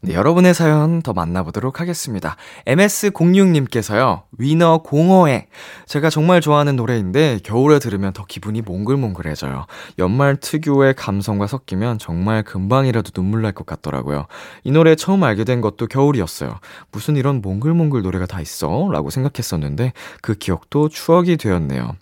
네, 0.01 0.15
여러분의 0.15 0.55
사연 0.55 1.03
더 1.03 1.13
만나보도록 1.13 1.81
하겠습니다. 1.81 2.37
MS06님께서요, 2.67 4.23
위너 4.39 4.79
공허해. 4.79 5.49
제가 5.87 6.09
정말 6.09 6.41
좋아하는 6.41 6.77
노래인데, 6.77 7.41
겨울에 7.43 7.81
들으면 7.81 8.13
더 8.13 8.25
기분이 8.25 8.63
몽글몽글해져요. 8.63 9.67
연말 9.99 10.37
특유의 10.37 10.95
감성과 10.95 11.49
섞이면 11.49 11.99
정말 11.99 12.45
금방이라도 12.45 13.11
눈물 13.11 13.43
날 13.43 13.53
것 13.53 13.67
같더라고요. 13.67 14.27
이 14.63 14.71
노래 14.71 14.95
처음 14.95 15.25
알게 15.25 15.43
된 15.43 15.61
것도 15.61 15.89
겨울이었어요. 15.89 16.61
무슨 16.93 17.17
이런 17.17 17.43
몽글몽글 17.43 18.03
노래가 18.03 18.27
다 18.27 18.41
있어? 18.41 18.89
라고 18.93 19.11
생각했었는데, 19.11 19.95
그 20.23 20.35
기억도 20.35 20.89
추억이 20.91 21.37
되었네요. 21.37 21.97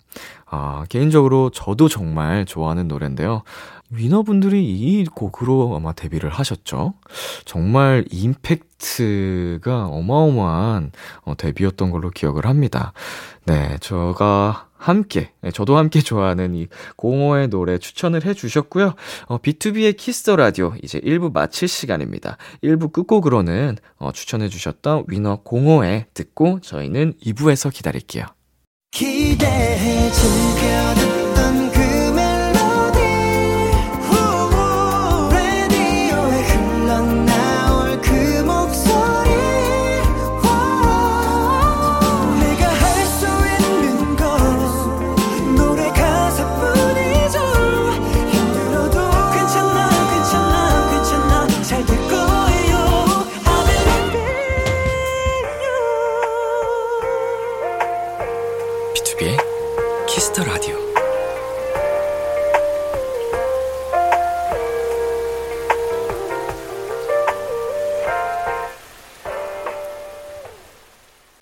아, 0.49 0.85
개인적으로 0.89 1.49
저도 1.49 1.89
정말 1.89 2.45
좋아하는 2.45 2.87
노래인데요. 2.87 3.41
위너분들이 3.89 4.63
이 4.65 5.05
곡으로 5.05 5.75
아마 5.75 5.93
데뷔를 5.93 6.29
하셨죠. 6.29 6.93
정말 7.45 8.05
임팩트가 8.11 9.87
어마어마한 9.87 10.91
어, 11.23 11.37
데뷔였던 11.37 11.91
걸로 11.91 12.09
기억을 12.09 12.45
합니다. 12.45 12.93
네, 13.45 13.77
제가 13.79 14.67
함께, 14.77 15.31
네, 15.41 15.51
저도 15.51 15.77
함께 15.77 16.01
좋아하는 16.01 16.53
이 16.53 16.67
공허해 16.97 17.47
노래 17.47 17.77
추천을 17.77 18.25
해 18.25 18.33
주셨고요. 18.33 18.93
어, 19.27 19.37
B2B의 19.39 19.97
키스터 19.97 20.35
라디오 20.35 20.73
이제 20.83 20.99
1부 20.99 21.33
마칠 21.33 21.67
시간입니다. 21.67 22.37
1부 22.63 22.91
끝곡으로는 22.91 23.77
어, 23.97 24.11
추천해 24.11 24.49
주셨던 24.49 25.05
위너 25.07 25.37
공허해 25.43 26.07
듣고 26.13 26.59
저희는 26.61 27.13
2부에서 27.25 27.73
기다릴게요. 27.73 28.25
기대해 28.91 30.11
즐겨 30.11 31.16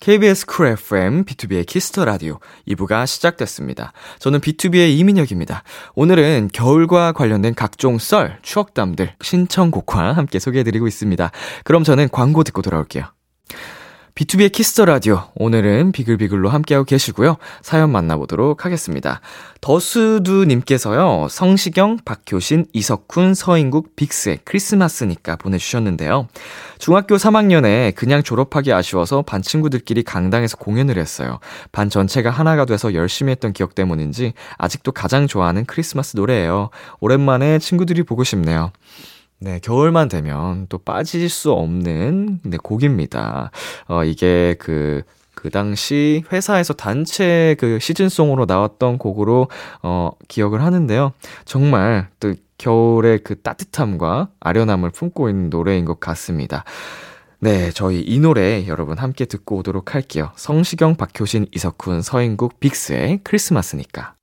KBS 0.06 0.46
쿨 0.46 0.68
FM, 0.68 1.24
B2B의 1.24 1.66
키스터 1.66 2.04
라디오 2.04 2.38
2부가 2.68 3.08
시작됐습니다. 3.08 3.92
저는 4.20 4.38
BTOB의 4.38 4.96
이민혁입니다. 4.96 5.64
오늘은 5.96 6.50
겨울과 6.52 7.10
관련된 7.10 7.56
각종 7.56 7.98
썰, 7.98 8.38
추억담들, 8.42 9.14
신청곡과 9.20 10.12
함께 10.12 10.38
소개해드리고 10.38 10.86
있습니다. 10.86 11.32
그럼 11.64 11.82
저는 11.82 12.08
광고 12.12 12.44
듣고 12.44 12.62
돌아올게요. 12.62 13.06
B2B의 14.16 14.50
키스터 14.50 14.86
라디오. 14.86 15.24
오늘은 15.34 15.92
비글비글로 15.92 16.48
함께하고 16.48 16.86
계시고요. 16.86 17.36
사연 17.60 17.92
만나보도록 17.92 18.64
하겠습니다. 18.64 19.20
더수두님께서요, 19.60 21.26
성시경, 21.28 21.98
박효신, 22.02 22.64
이석훈, 22.72 23.34
서인국, 23.34 23.94
빅스의 23.94 24.38
크리스마스니까 24.44 25.36
보내주셨는데요. 25.36 26.28
중학교 26.78 27.16
3학년에 27.16 27.94
그냥 27.94 28.22
졸업하기 28.22 28.72
아쉬워서 28.72 29.20
반 29.20 29.42
친구들끼리 29.42 30.02
강당에서 30.02 30.56
공연을 30.56 30.96
했어요. 30.96 31.38
반 31.70 31.90
전체가 31.90 32.30
하나가 32.30 32.64
돼서 32.64 32.94
열심히 32.94 33.32
했던 33.32 33.52
기억 33.52 33.74
때문인지 33.74 34.32
아직도 34.56 34.92
가장 34.92 35.26
좋아하는 35.26 35.66
크리스마스 35.66 36.16
노래예요. 36.16 36.70
오랜만에 37.00 37.58
친구들이 37.58 38.02
보고 38.02 38.24
싶네요. 38.24 38.72
네, 39.38 39.58
겨울만 39.62 40.08
되면 40.08 40.66
또 40.68 40.78
빠질 40.78 41.28
수 41.28 41.52
없는 41.52 42.40
네, 42.42 42.56
곡입니다. 42.56 43.50
어, 43.86 44.04
이게 44.04 44.56
그, 44.58 45.02
그 45.34 45.50
당시 45.50 46.24
회사에서 46.32 46.72
단체 46.72 47.54
그 47.58 47.78
시즌송으로 47.78 48.46
나왔던 48.46 48.96
곡으로 48.98 49.48
어, 49.82 50.10
기억을 50.28 50.62
하는데요. 50.62 51.12
정말 51.44 52.08
또 52.18 52.34
겨울의 52.56 53.18
그 53.18 53.40
따뜻함과 53.42 54.28
아련함을 54.40 54.90
품고 54.90 55.28
있는 55.28 55.50
노래인 55.50 55.84
것 55.84 56.00
같습니다. 56.00 56.64
네, 57.38 57.70
저희 57.70 58.00
이 58.00 58.18
노래 58.18 58.66
여러분 58.66 58.96
함께 58.96 59.26
듣고 59.26 59.58
오도록 59.58 59.94
할게요. 59.94 60.32
성시경, 60.36 60.96
박효신, 60.96 61.48
이석훈, 61.54 62.00
서인국, 62.00 62.58
빅스의 62.58 63.20
크리스마스니까. 63.22 64.15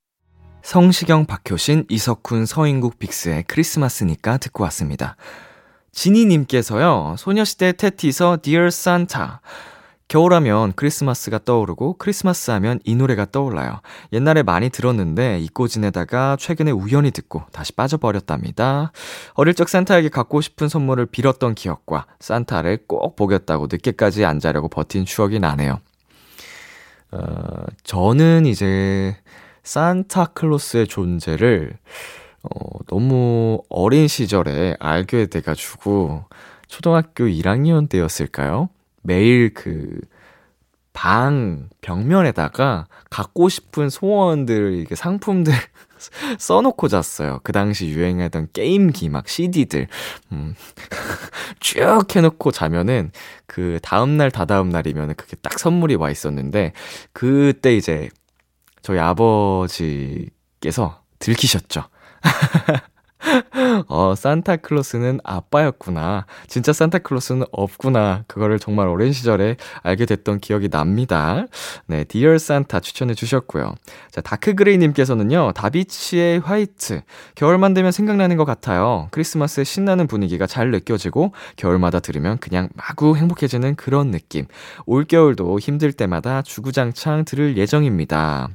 성시경, 0.64 1.26
박효신, 1.26 1.84
이석훈, 1.90 2.46
서인국, 2.46 2.98
빅스의 2.98 3.44
크리스마스니까 3.46 4.38
듣고 4.38 4.64
왔습니다. 4.64 5.14
지니님께서요, 5.92 7.16
소녀시대 7.18 7.72
테티서 7.72 8.38
Dear 8.40 8.68
Santa. 8.68 9.26
겨울하면 10.08 10.72
크리스마스가 10.72 11.38
떠오르고 11.44 11.96
크리스마스 11.98 12.50
하면 12.52 12.80
이 12.84 12.94
노래가 12.94 13.26
떠올라요. 13.30 13.82
옛날에 14.14 14.42
많이 14.42 14.70
들었는데 14.70 15.38
잊고 15.40 15.68
지내다가 15.68 16.36
최근에 16.40 16.70
우연히 16.70 17.10
듣고 17.10 17.42
다시 17.52 17.72
빠져버렸답니다. 17.72 18.90
어릴 19.34 19.52
적 19.52 19.68
산타에게 19.68 20.08
갖고 20.08 20.40
싶은 20.40 20.70
선물을 20.70 21.06
빌었던 21.06 21.54
기억과 21.54 22.06
산타를 22.20 22.86
꼭 22.86 23.16
보겠다고 23.16 23.68
늦게까지 23.70 24.24
안 24.24 24.40
자려고 24.40 24.68
버틴 24.68 25.04
추억이 25.04 25.40
나네요. 25.40 25.80
어, 27.12 27.64
저는 27.82 28.46
이제 28.46 29.14
산타클로스의 29.64 30.86
존재를 30.86 31.76
어, 32.42 32.78
너무 32.86 33.62
어린 33.68 34.06
시절에 34.06 34.76
알게 34.78 35.26
돼가지고 35.26 36.24
초등학교 36.68 37.24
1학년 37.24 37.88
때였을까요? 37.88 38.68
매일 39.02 39.52
그 39.52 40.00
방 40.94 41.68
벽면에다가 41.82 42.86
갖고 43.10 43.50
싶은 43.50 43.90
소원들 43.90 44.78
이게 44.78 44.94
상품들 44.94 45.52
써놓고 46.38 46.88
잤어요. 46.88 47.40
그 47.42 47.52
당시 47.52 47.88
유행하던 47.88 48.48
게임기 48.52 49.08
막 49.08 49.28
CD들 49.28 49.88
음, 50.32 50.54
쭉 51.60 52.04
해놓고 52.14 52.52
자면은 52.52 53.10
그 53.46 53.80
다음 53.82 54.16
날 54.16 54.30
다다음 54.30 54.70
날이면 54.70 55.16
그게 55.16 55.36
딱 55.42 55.58
선물이 55.58 55.96
와 55.96 56.10
있었는데 56.10 56.72
그때 57.12 57.76
이제 57.76 58.08
저희 58.84 58.98
아버지께서 58.98 61.00
들키셨죠. 61.18 61.84
어, 63.88 64.14
산타클로스는 64.14 65.20
아빠였구나. 65.24 66.26
진짜 66.48 66.74
산타클로스는 66.74 67.46
없구나. 67.50 68.24
그거를 68.28 68.58
정말 68.58 68.88
오랜 68.88 69.12
시절에 69.12 69.56
알게 69.82 70.04
됐던 70.04 70.40
기억이 70.40 70.68
납니다. 70.68 71.46
네, 71.86 72.04
Dear 72.04 72.38
Santa 72.38 72.80
추천해 72.80 73.14
주셨고요. 73.14 73.74
자, 74.10 74.20
다크그레이님께서는요, 74.20 75.52
다비치의 75.54 76.40
White. 76.40 77.00
겨울만 77.36 77.72
되면 77.72 77.90
생각나는 77.90 78.36
것 78.36 78.44
같아요. 78.44 79.08
크리스마스의 79.12 79.64
신나는 79.64 80.06
분위기가 80.06 80.46
잘 80.46 80.70
느껴지고, 80.70 81.32
겨울마다 81.56 82.00
들으면 82.00 82.36
그냥 82.36 82.68
마구 82.74 83.16
행복해지는 83.16 83.76
그런 83.76 84.10
느낌. 84.10 84.44
올겨울도 84.84 85.58
힘들 85.58 85.94
때마다 85.94 86.42
주구장창 86.42 87.24
들을 87.24 87.56
예정입니다. 87.56 88.50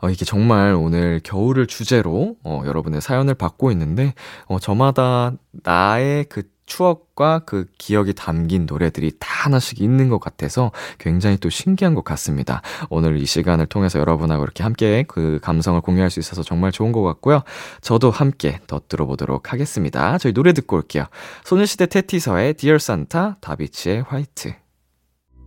어, 0.00 0.10
이게 0.10 0.24
정말 0.24 0.74
오늘 0.74 1.20
겨울을 1.22 1.66
주제로, 1.66 2.36
어, 2.44 2.62
여러분의 2.64 3.00
사연을 3.00 3.34
받고 3.34 3.70
있는데, 3.72 4.14
어, 4.46 4.58
저마다 4.58 5.32
나의 5.52 6.26
그 6.28 6.42
추억과 6.68 7.40
그 7.40 7.66
기억이 7.78 8.12
담긴 8.12 8.66
노래들이 8.66 9.12
다 9.18 9.44
하나씩 9.44 9.80
있는 9.80 10.08
것 10.08 10.20
같아서 10.20 10.70
굉장히 10.98 11.36
또 11.38 11.50
신기한 11.50 11.94
것 11.94 12.04
같습니다. 12.04 12.62
오늘 12.90 13.18
이 13.18 13.26
시간을 13.26 13.66
통해서 13.66 13.98
여러분하고 13.98 14.44
이렇게 14.44 14.62
함께 14.62 15.04
그 15.08 15.40
감성을 15.42 15.80
공유할 15.80 16.10
수 16.10 16.20
있어서 16.20 16.42
정말 16.42 16.70
좋은 16.70 16.92
것 16.92 17.02
같고요. 17.02 17.42
저도 17.80 18.10
함께 18.10 18.60
더 18.66 18.80
들어 18.86 19.06
보도록 19.06 19.52
하겠습니다. 19.52 20.18
저희 20.18 20.32
노래 20.32 20.52
듣고 20.52 20.76
올게요. 20.76 21.06
소녀시대 21.44 21.86
테티서의 21.86 22.54
Dear 22.54 22.76
Santa, 22.76 23.32
다비치의 23.40 24.02
화이트. 24.02 24.67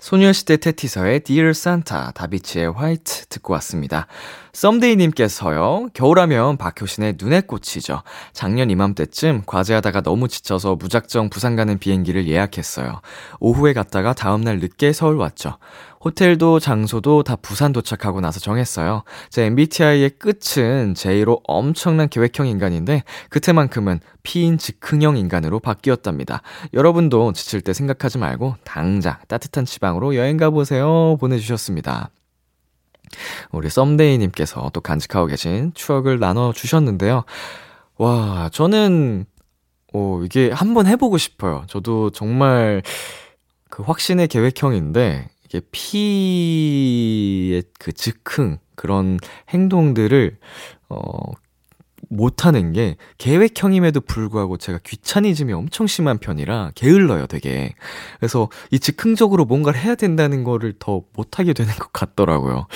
소녀시대 0.02 0.58
테티서의 0.58 1.20
Dear 1.20 1.50
Santa, 1.52 2.08
다비치의 2.16 2.72
화이트 2.72 3.28
듣고 3.28 3.54
왔습니다. 3.54 4.08
썸데이님께서요, 4.52 5.90
겨울하면 5.94 6.58
박효신의 6.58 7.18
눈에 7.22 7.42
꽂히죠. 7.42 8.02
작년 8.34 8.72
이맘때쯤 8.72 9.44
과제하다가 9.46 10.02
너무 10.02 10.28
지쳐서 10.28 10.76
무작정 10.76 11.30
부산 11.30 11.56
가는 11.56 11.78
비행기를 11.78 12.28
예약했어요. 12.28 13.02
오후에 13.40 13.74
갔다가 13.74 14.14
다음날 14.14 14.58
늦게 14.58 14.92
서울 14.92 15.18
왔죠. 15.18 15.60
호텔도 16.04 16.60
장소도 16.60 17.24
다 17.24 17.36
부산 17.36 17.74
도착하고 17.74 18.22
나서 18.22 18.40
정했어요. 18.40 19.04
제 19.30 19.46
MBTI의 19.46 20.12
끝은 20.12 20.96
J로 20.96 21.42
엄청난 21.48 22.10
계획형 22.10 22.48
인간인데 22.48 23.04
그때만큼은 23.30 24.00
P인 24.24 24.58
즉흥형 24.58 25.18
인간으로 25.18 25.60
바뀌었답니다. 25.60 26.42
여러분도 26.74 27.34
지칠 27.34 27.62
때 27.62 27.74
생각하지 27.74 28.18
말고 28.18 28.56
당장 28.64 29.18
따뜻한 29.28 29.66
지방으로 29.66 30.16
여행 30.16 30.38
가보세요. 30.38 31.18
보내주셨습니다. 31.20 32.10
우리 33.52 33.70
썸데이님께서 33.70 34.72
또 34.74 34.82
간직하고 34.82 35.28
계신 35.28 35.72
추억을 35.74 36.20
나눠주셨는데요. 36.20 37.24
와, 37.98 38.50
저는, 38.52 39.26
오, 39.94 40.24
이게 40.24 40.50
한번 40.52 40.88
해보고 40.88 41.18
싶어요. 41.18 41.66
저도 41.68 42.10
정말 42.12 42.82
그 43.70 43.84
확신의 43.84 44.28
계획형인데, 44.30 45.30
이게 45.52 45.62
피의 45.72 47.64
그 47.78 47.92
즉흥, 47.92 48.58
그런 48.76 49.20
행동들을, 49.50 50.38
어, 50.88 51.10
못하는 52.10 52.72
게 52.74 52.96
계획형임에도 53.18 54.02
불구하고 54.02 54.58
제가 54.58 54.80
귀차니즘이 54.86 55.54
엄청 55.54 55.88
심한 55.88 56.18
편이라 56.18 56.72
게을러요, 56.76 57.28
되게. 57.28 57.74
그래서 58.20 58.50
이 58.70 58.80
즉흥적으로 58.80 59.46
뭔가를 59.46 59.80
해야 59.80 59.96
된다는 59.96 60.44
거를 60.44 60.74
더 60.80 61.04
못하게 61.14 61.54
되는 61.54 61.74
것 61.74 61.92
같더라고요. 61.94 62.68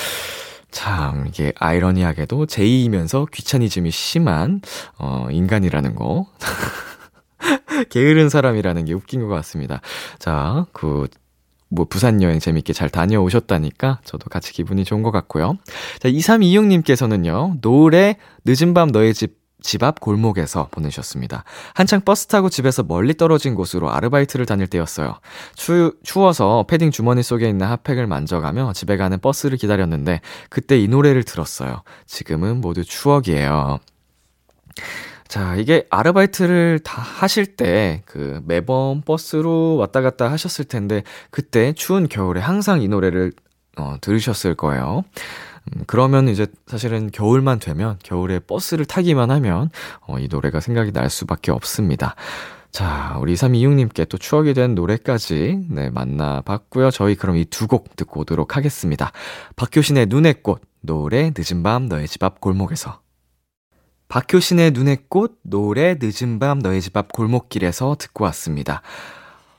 참, 0.72 1.28
이게 1.28 1.54
아이러니하게도 1.58 2.46
제이이면서 2.46 3.28
귀차니즘이 3.34 3.92
심한, 3.92 4.60
어, 4.98 5.28
인간이라는 5.32 5.96
거. 5.96 6.28
게으른 7.90 8.28
사람이라는 8.30 8.86
게 8.86 8.94
웃긴 8.94 9.22
것 9.22 9.28
같습니다. 9.28 9.82
자, 10.20 10.66
그, 10.74 11.08
뭐, 11.70 11.86
부산 11.86 12.22
여행 12.22 12.40
재밌게 12.40 12.74
잘 12.74 12.90
다녀오셨다니까 12.90 14.00
저도 14.04 14.30
같이 14.30 14.54
기분이 14.54 14.84
좋은 14.84 15.04
것 15.04 15.12
같고요. 15.12 15.58
자, 16.00 16.10
2326님께서는요, 16.10 17.62
노래, 17.62 18.18
늦은 18.46 18.74
밤 18.74 18.90
너의 18.90 19.14
집, 19.14 19.38
집앞 19.62 20.00
골목에서 20.00 20.68
보내셨습니다. 20.70 21.44
한창 21.74 22.02
버스 22.02 22.28
타고 22.28 22.50
집에서 22.50 22.84
멀리 22.84 23.16
떨어진 23.16 23.56
곳으로 23.56 23.92
아르바이트를 23.92 24.46
다닐 24.46 24.68
때였어요. 24.68 25.20
추, 25.56 25.98
추워서 26.04 26.66
패딩 26.68 26.92
주머니 26.92 27.24
속에 27.24 27.50
있는 27.50 27.66
핫팩을 27.68 28.06
만져가며 28.06 28.74
집에 28.74 28.96
가는 28.96 29.20
버스를 29.20 29.58
기다렸는데, 29.58 30.22
그때 30.50 30.80
이 30.80 30.88
노래를 30.88 31.24
들었어요. 31.24 31.82
지금은 32.06 32.62
모두 32.62 32.84
추억이에요. 32.84 33.80
자, 35.36 35.56
이게 35.58 35.86
아르바이트를 35.90 36.80
다 36.80 37.02
하실 37.02 37.58
때, 37.58 38.02
그, 38.06 38.42
매번 38.46 39.02
버스로 39.02 39.76
왔다 39.76 40.00
갔다 40.00 40.32
하셨을 40.32 40.64
텐데, 40.64 41.04
그때 41.30 41.74
추운 41.74 42.08
겨울에 42.08 42.40
항상 42.40 42.82
이 42.82 42.88
노래를, 42.88 43.34
어, 43.78 43.98
들으셨을 44.00 44.56
거예요. 44.56 45.04
음, 45.76 45.84
그러면 45.88 46.30
이제 46.30 46.48
사실은 46.68 47.12
겨울만 47.12 47.60
되면, 47.60 48.00
겨울에 48.02 48.40
버스를 48.40 48.86
타기만 48.86 49.30
하면, 49.30 49.72
어, 50.08 50.20
이 50.20 50.30
노래가 50.32 50.62
생각이 50.62 50.94
날 50.94 51.10
수밖에 51.10 51.52
없습니다. 51.52 52.16
자, 52.72 53.18
우리 53.20 53.34
2326님께 53.34 54.08
또 54.08 54.18
추억이 54.18 54.54
된 54.54 54.74
노래까지, 54.74 55.66
네, 55.70 55.90
만나봤고요. 55.90 56.92
저희 56.92 57.16
그럼 57.16 57.36
이 57.36 57.44
두 57.46 57.68
곡 57.68 57.98
듣고 57.98 58.22
오도록 58.22 58.56
하겠습니다. 58.56 59.12
박효신의 59.58 60.06
눈의 60.08 60.44
꽃, 60.44 60.62
노래, 60.82 61.32
늦은 61.38 61.62
밤, 61.62 61.88
너의 61.88 62.08
집 62.08 62.24
앞 62.24 62.40
골목에서. 62.40 63.05
박효신의 64.16 64.72
눈의 64.72 65.00
꽃, 65.10 65.40
노래, 65.42 65.98
늦은 66.00 66.40
밤, 66.40 66.60
너의 66.60 66.82
집 66.82 66.96
앞 66.96 67.12
골목길에서 67.12 67.98
듣고 68.00 68.24
왔습니다. 68.24 68.82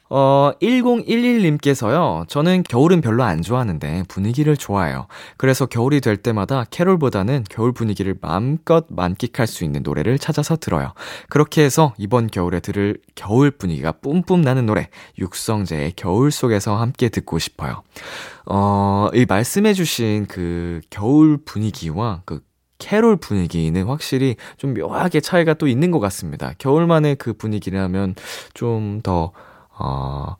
어, 0.09 0.53
1011님께서요, 0.63 2.27
저는 2.27 2.63
겨울은 2.63 3.03
별로 3.03 3.23
안 3.23 3.43
좋아하는데 3.43 4.05
분위기를 4.09 4.57
좋아해요. 4.57 5.09
그래서 5.37 5.67
겨울이 5.67 6.01
될 6.01 6.17
때마다 6.17 6.65
캐롤보다는 6.71 7.45
겨울 7.51 7.73
분위기를 7.73 8.17
마음껏 8.23 8.87
만끽할 8.89 9.47
수 9.47 9.63
있는 9.63 9.83
노래를 9.83 10.19
찾아서 10.19 10.57
들어요. 10.57 10.95
그렇게 11.29 11.63
해서 11.63 11.93
이번 11.99 12.29
겨울에 12.29 12.61
들을 12.61 12.97
겨울 13.15 13.51
분위기가 13.51 13.93
뿜뿜 13.93 14.41
나는 14.41 14.65
노래, 14.65 14.89
육성재의 15.19 15.93
겨울 15.97 16.31
속에서 16.31 16.77
함께 16.77 17.11
듣고 17.11 17.39
싶어요. 17.39 17.83
어, 18.47 19.11
이 19.13 19.27
말씀해주신 19.29 20.27
그 20.29 20.81
겨울 20.89 21.37
분위기와 21.45 22.23
그 22.25 22.41
캐롤 22.79 23.17
분위기는 23.17 23.83
확실히 23.87 24.37
좀 24.57 24.75
묘하게 24.75 25.21
차이가 25.21 25.55
또 25.55 25.67
있는 25.69 25.91
것 25.91 26.01
같습니다. 26.01 26.53
겨울만의 26.59 27.17
그 27.17 27.33
분위기라면 27.33 28.15
좀 28.55 29.01
더, 29.03 29.33
어, 29.79 30.37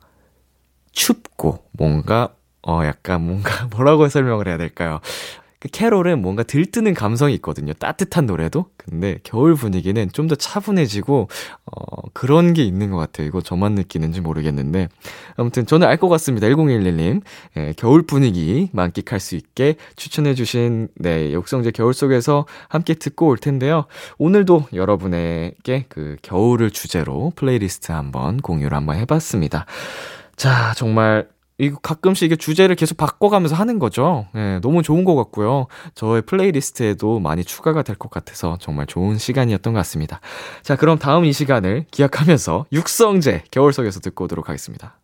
춥고, 0.91 1.63
뭔가, 1.73 2.33
어, 2.67 2.81
약간 2.85 3.25
뭔가, 3.25 3.65
뭐라고 3.75 4.07
설명을 4.07 4.47
해야 4.47 4.57
될까요? 4.57 4.99
그 5.67 5.71
캐롤은 5.71 6.21
뭔가 6.21 6.43
들뜨는 6.43 6.93
감성이 6.93 7.33
있거든요. 7.35 7.73
따뜻한 7.73 8.25
노래도. 8.25 8.67
근데 8.77 9.19
겨울 9.23 9.55
분위기는 9.55 10.09
좀 10.11 10.27
더 10.27 10.35
차분해지고, 10.35 11.29
어, 11.65 12.01
그런 12.13 12.53
게 12.53 12.63
있는 12.63 12.91
것 12.91 12.97
같아요. 12.97 13.27
이거 13.27 13.41
저만 13.41 13.75
느끼는지 13.75 14.19
모르겠는데. 14.21 14.89
아무튼 15.37 15.65
저는 15.65 15.87
알 15.87 15.97
것 15.97 16.09
같습니다. 16.09 16.47
1011님. 16.47 17.21
예, 17.57 17.73
겨울 17.77 18.01
분위기 18.03 18.69
만끽할 18.73 19.19
수 19.19 19.35
있게 19.35 19.75
추천해주신, 19.95 20.89
네, 20.95 21.33
육성재 21.33 21.71
겨울 21.71 21.93
속에서 21.93 22.45
함께 22.67 22.93
듣고 22.93 23.27
올 23.27 23.37
텐데요. 23.37 23.85
오늘도 24.17 24.67
여러분에게 24.73 25.85
그 25.89 26.17
겨울을 26.21 26.71
주제로 26.71 27.31
플레이리스트 27.35 27.91
한번 27.91 28.37
공유를 28.37 28.75
한번 28.75 28.97
해봤습니다. 28.97 29.65
자, 30.35 30.73
정말 30.75 31.27
이거 31.59 31.79
가끔씩 31.79 32.25
이게 32.27 32.35
주제를 32.35 32.75
계속 32.75 32.97
바꿔가면서 32.97 33.55
하는 33.55 33.79
거죠. 33.79 34.27
예, 34.35 34.59
너무 34.61 34.83
좋은 34.83 35.03
것 35.03 35.15
같고요. 35.15 35.67
저의 35.95 36.21
playlist에도 36.21 37.19
많이 37.19 37.43
추가가 37.43 37.81
될 37.81 37.97
것 37.97 38.11
같아서 38.11 38.57
정말 38.59 38.85
좋은 38.85 39.17
시간이었던 39.17 39.73
것 39.73 39.79
같습니다. 39.79 40.21
자, 40.61 40.75
그럼 40.75 40.99
다음 40.99 41.25
이 41.25 41.33
시간을 41.33 41.85
기약하면서 41.89 42.67
육성재 42.71 43.45
겨울 43.49 43.73
속에서 43.73 43.99
듣고 43.99 44.25
오도록 44.25 44.49
하겠습니다. 44.49 44.99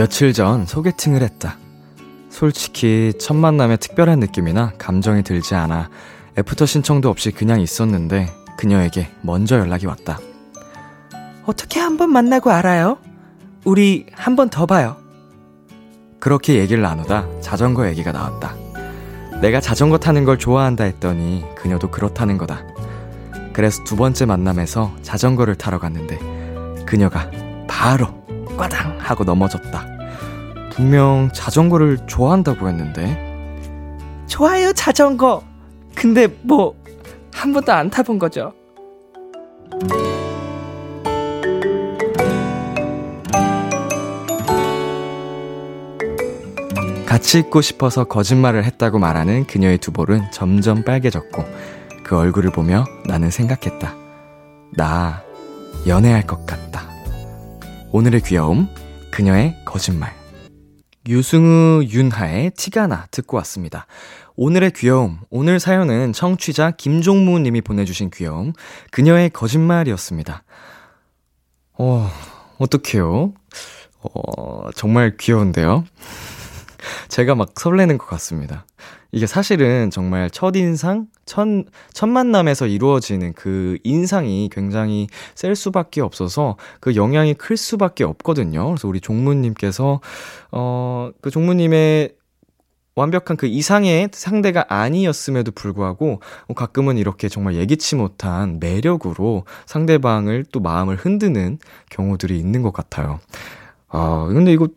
며칠 0.00 0.32
전 0.32 0.64
소개팅을 0.64 1.20
했다. 1.20 1.58
솔직히 2.30 3.12
첫 3.20 3.34
만남에 3.34 3.76
특별한 3.76 4.18
느낌이나 4.20 4.72
감정이 4.78 5.22
들지 5.22 5.54
않아 5.54 5.90
애프터 6.38 6.64
신청도 6.64 7.10
없이 7.10 7.30
그냥 7.30 7.60
있었는데 7.60 8.32
그녀에게 8.56 9.10
먼저 9.20 9.58
연락이 9.58 9.84
왔다. 9.84 10.18
어떻게 11.44 11.80
한 11.80 11.98
번 11.98 12.10
만나고 12.12 12.50
말아요? 12.50 12.96
우리 13.66 14.06
한 14.14 14.36
번 14.36 14.48
더 14.48 14.64
봐요. 14.64 14.96
그렇게 16.18 16.54
얘기를 16.54 16.82
나누다 16.82 17.26
자전거 17.42 17.86
얘기가 17.88 18.10
나왔다. 18.10 18.54
내가 19.42 19.60
자전거 19.60 19.98
타는 19.98 20.24
걸 20.24 20.38
좋아한다 20.38 20.84
했더니 20.84 21.44
그녀도 21.54 21.90
그렇다는 21.90 22.38
거다. 22.38 22.62
그래서 23.52 23.84
두 23.84 23.96
번째 23.96 24.24
만남에서 24.24 24.94
자전거를 25.02 25.56
타러 25.56 25.78
갔는데 25.78 26.18
그녀가 26.86 27.30
바로 27.68 28.19
꽈당 28.60 28.98
하고 28.98 29.24
넘어졌다. 29.24 29.86
분명 30.72 31.30
자전거를 31.32 32.06
좋아한다고 32.06 32.68
했는데 32.68 33.18
좋아요 34.26 34.72
자전거. 34.72 35.42
근데 35.94 36.26
뭐 36.42 36.80
한 37.40 37.54
번도 37.54 37.72
안 37.72 37.88
타본 37.88 38.18
거죠. 38.18 38.52
같이 47.06 47.38
있고 47.38 47.62
싶어서 47.62 48.04
거짓말을 48.04 48.64
했다고 48.64 48.98
말하는 48.98 49.46
그녀의 49.46 49.78
두 49.78 49.90
볼은 49.90 50.30
점점 50.32 50.84
빨개졌고 50.84 51.44
그 52.04 52.16
얼굴을 52.18 52.50
보며 52.50 52.84
나는 53.06 53.30
생각했다. 53.30 53.94
나 54.76 55.22
연애할 55.86 56.26
것 56.26 56.44
같다. 56.44 56.89
오늘의 57.92 58.20
귀여움, 58.20 58.68
그녀의 59.10 59.56
거짓말. 59.64 60.14
유승우, 61.08 61.82
윤하의 61.90 62.52
티가 62.52 62.86
나 62.86 63.06
듣고 63.10 63.36
왔습니다. 63.38 63.88
오늘의 64.36 64.74
귀여움, 64.76 65.18
오늘 65.28 65.58
사연은 65.58 66.12
청취자 66.12 66.70
김종무 66.72 67.40
님이 67.40 67.60
보내주신 67.60 68.10
귀여움, 68.10 68.52
그녀의 68.92 69.30
거짓말이었습니다. 69.30 70.44
어, 71.78 72.08
어떡해요? 72.58 73.34
어, 74.02 74.70
정말 74.76 75.16
귀여운데요? 75.16 75.84
제가 77.08 77.34
막 77.34 77.52
설레는 77.58 77.98
것 77.98 78.06
같습니다. 78.06 78.64
이게 79.12 79.26
사실은 79.26 79.90
정말 79.90 80.30
첫인상, 80.30 81.08
첫, 81.26 81.46
첫 81.92 82.06
만남에서 82.08 82.66
이루어지는 82.66 83.32
그 83.32 83.78
인상이 83.82 84.48
굉장히 84.52 85.08
셀 85.34 85.56
수밖에 85.56 86.00
없어서 86.00 86.56
그 86.80 86.94
영향이 86.94 87.34
클 87.34 87.56
수밖에 87.56 88.04
없거든요. 88.04 88.66
그래서 88.66 88.86
우리 88.86 89.00
종무님께서, 89.00 90.00
어, 90.52 91.10
그 91.20 91.30
종무님의 91.30 92.14
완벽한 92.94 93.36
그 93.36 93.46
이상의 93.46 94.10
상대가 94.12 94.66
아니었음에도 94.68 95.52
불구하고 95.52 96.20
가끔은 96.54 96.98
이렇게 96.98 97.28
정말 97.28 97.54
예기치 97.54 97.96
못한 97.96 98.58
매력으로 98.60 99.44
상대방을 99.66 100.44
또 100.52 100.60
마음을 100.60 100.96
흔드는 100.96 101.58
경우들이 101.90 102.38
있는 102.38 102.62
것 102.62 102.72
같아요. 102.72 103.20
아, 103.88 104.26
근데 104.28 104.52
이거 104.52 104.68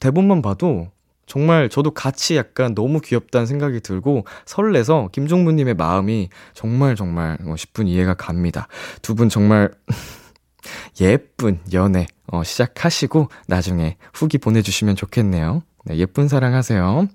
대본만 0.00 0.42
봐도 0.42 0.88
정말 1.26 1.68
저도 1.68 1.92
같이 1.92 2.36
약간 2.36 2.74
너무 2.74 3.00
귀엽다는 3.00 3.46
생각이 3.46 3.80
들고 3.80 4.26
설레서 4.44 5.08
김종무님의 5.12 5.74
마음이 5.74 6.28
정말 6.54 6.96
정말 6.96 7.38
10분 7.38 7.84
어, 7.84 7.88
이해가 7.88 8.14
갑니다. 8.14 8.68
두 9.02 9.14
분 9.14 9.28
정말 9.28 9.70
예쁜 11.00 11.58
연애 11.72 12.06
어, 12.26 12.42
시작하시고 12.44 13.28
나중에 13.46 13.96
후기 14.14 14.38
보내주시면 14.38 14.96
좋겠네요. 14.96 15.62
네, 15.84 15.96
예쁜 15.96 16.28
사랑하세요. 16.28 17.08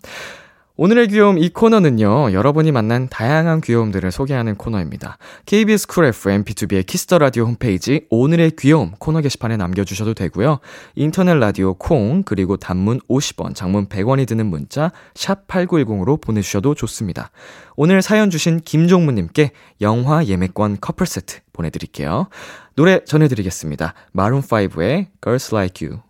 오늘의 0.79 1.07
귀여움 1.07 1.39
이 1.39 1.49
코너는요, 1.49 2.33
여러분이 2.33 2.71
만난 2.71 3.09
다양한 3.09 3.61
귀여움들을 3.61 4.11
소개하는 4.11 4.53
코너입니다. 4.57 5.17
KBS 5.47 5.87
쿨 5.87 6.05
FM, 6.05 6.43
B2B의 6.43 6.85
키스터 6.85 7.17
라디오 7.17 7.45
홈페이지 7.45 8.05
오늘의 8.11 8.51
귀여움 8.59 8.91
코너 8.99 9.21
게시판에 9.21 9.57
남겨주셔도 9.57 10.13
되고요. 10.13 10.59
인터넷 10.93 11.33
라디오 11.33 11.73
콩, 11.73 12.21
그리고 12.21 12.57
단문 12.57 12.99
50원, 13.09 13.55
장문 13.55 13.87
100원이 13.87 14.27
드는 14.27 14.45
문자, 14.45 14.91
샵8910으로 15.15 16.21
보내주셔도 16.21 16.75
좋습니다. 16.75 17.31
오늘 17.75 18.03
사연 18.03 18.29
주신 18.29 18.59
김종무님께 18.59 19.53
영화 19.81 20.23
예매권 20.25 20.77
커플 20.79 21.07
세트 21.07 21.39
보내드릴게요. 21.53 22.27
노래 22.75 23.03
전해드리겠습니다. 23.03 23.95
마룬5의 24.15 25.07
Girls 25.23 25.55
Like 25.55 25.87
You. 25.87 26.01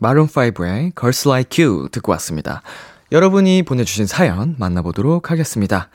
마룬5의 0.00 0.96
Girls 0.98 1.28
Like 1.28 1.62
You 1.62 1.90
듣고 1.90 2.12
왔습니다. 2.12 2.62
여러분이 3.12 3.62
보내주신 3.62 4.06
사연 4.06 4.56
만나보도록 4.58 5.30
하겠습니다. 5.30 5.88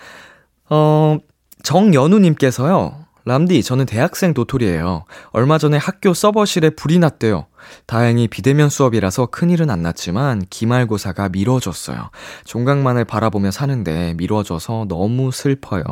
어, 0.70 1.18
정연우님께서요. 1.64 3.06
람디, 3.26 3.62
저는 3.64 3.86
대학생 3.86 4.34
도토리예요. 4.34 5.06
얼마 5.32 5.58
전에 5.58 5.78
학교 5.78 6.14
서버실에 6.14 6.72
불이 6.72 7.00
났대요. 7.00 7.46
다행히 7.86 8.28
비대면 8.28 8.70
수업이라서 8.70 9.28
큰일은 9.28 9.70
안 9.70 9.84
났지만 9.84 10.44
기말고사가 10.50 11.30
미뤄졌어요. 11.30 12.10
종강만을 12.46 13.06
바라보며 13.06 13.52
사는데 13.52 14.16
미뤄져서 14.16 14.86
너무 14.88 15.32
슬퍼요. 15.32 15.84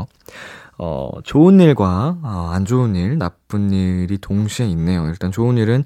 어, 0.79 1.09
좋은 1.23 1.59
일과 1.59 2.17
어, 2.23 2.49
안 2.53 2.65
좋은 2.65 2.95
일, 2.95 3.17
나쁜 3.17 3.71
일이 3.71 4.17
동시에 4.17 4.65
있네요. 4.67 5.05
일단 5.07 5.31
좋은 5.31 5.57
일은 5.57 5.83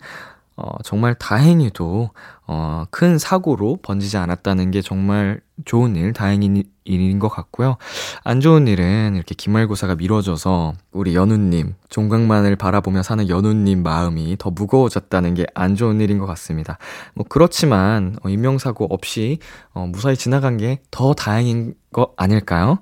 어, 0.63 0.75
정말 0.83 1.15
다행히도, 1.15 2.11
어, 2.45 2.85
큰 2.91 3.17
사고로 3.17 3.79
번지지 3.81 4.17
않았다는 4.17 4.69
게 4.69 4.81
정말 4.83 5.41
좋은 5.65 5.95
일, 5.95 6.13
다행인 6.13 6.63
일인 6.83 7.17
것 7.19 7.29
같고요. 7.29 7.77
안 8.23 8.41
좋은 8.41 8.67
일은 8.67 9.15
이렇게 9.15 9.33
기말고사가 9.33 9.95
미뤄져서 9.95 10.73
우리 10.91 11.15
연우님, 11.15 11.73
종강만을 11.89 12.57
바라보며 12.57 13.01
사는 13.01 13.27
연우님 13.27 13.81
마음이 13.81 14.35
더 14.37 14.51
무거워졌다는 14.51 15.33
게 15.33 15.45
안 15.55 15.75
좋은 15.75 15.99
일인 15.99 16.19
것 16.19 16.25
같습니다. 16.27 16.77
뭐, 17.15 17.25
그렇지만, 17.27 18.17
어, 18.23 18.29
인명사고 18.29 18.85
없이, 18.85 19.39
어, 19.73 19.87
무사히 19.87 20.15
지나간 20.15 20.57
게 20.57 20.79
더 20.91 21.13
다행인 21.13 21.73
거 21.91 22.13
아닐까요? 22.17 22.79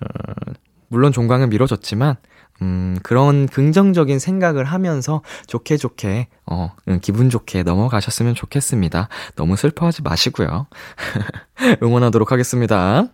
어, 0.00 0.52
물론 0.88 1.12
종강은 1.12 1.48
미뤄졌지만, 1.48 2.16
음, 2.62 2.96
그런 3.02 3.48
긍정적인 3.48 4.20
생각을 4.20 4.64
하면서 4.64 5.22
좋게 5.48 5.76
좋게, 5.76 6.28
어, 6.46 6.70
음, 6.86 7.00
기분 7.02 7.28
좋게 7.28 7.64
넘어가셨으면 7.64 8.36
좋겠습니다. 8.36 9.08
너무 9.34 9.56
슬퍼하지 9.56 10.02
마시고요. 10.02 10.68
응원하도록 11.82 12.30
하겠습니다. 12.30 13.06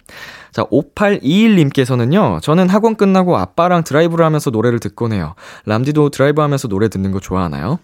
자, 0.52 0.64
5821님께서는요, 0.64 2.42
저는 2.42 2.68
학원 2.68 2.94
끝나고 2.94 3.38
아빠랑 3.38 3.84
드라이브를 3.84 4.24
하면서 4.24 4.50
노래를 4.50 4.80
듣곤 4.80 5.12
해요. 5.14 5.34
람디도 5.64 6.10
드라이브 6.10 6.42
하면서 6.42 6.68
노래 6.68 6.88
듣는 6.88 7.10
거 7.10 7.18
좋아하나요? 7.18 7.78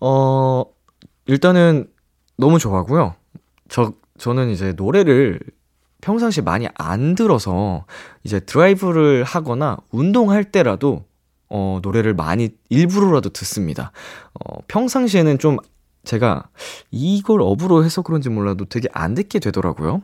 어, 0.00 0.64
일단은 1.26 1.86
너무 2.36 2.58
좋아하고요. 2.58 3.14
저, 3.68 3.92
저는 4.18 4.50
이제 4.50 4.72
노래를 4.76 5.38
평상시 6.00 6.42
많이 6.42 6.68
안 6.74 7.14
들어서 7.14 7.84
이제 8.24 8.40
드라이브를 8.40 9.24
하거나 9.24 9.78
운동할 9.90 10.44
때라도 10.44 11.04
어, 11.48 11.80
노래를 11.82 12.14
많이 12.14 12.50
일부러라도 12.68 13.30
듣습니다. 13.30 13.92
어, 14.34 14.58
평상시에는 14.68 15.38
좀 15.38 15.58
제가 16.02 16.48
이걸 16.90 17.42
업으로 17.42 17.84
해서 17.84 18.00
그런지 18.02 18.30
몰라도 18.30 18.64
되게 18.64 18.88
안 18.92 19.14
듣게 19.14 19.38
되더라고요. 19.38 20.00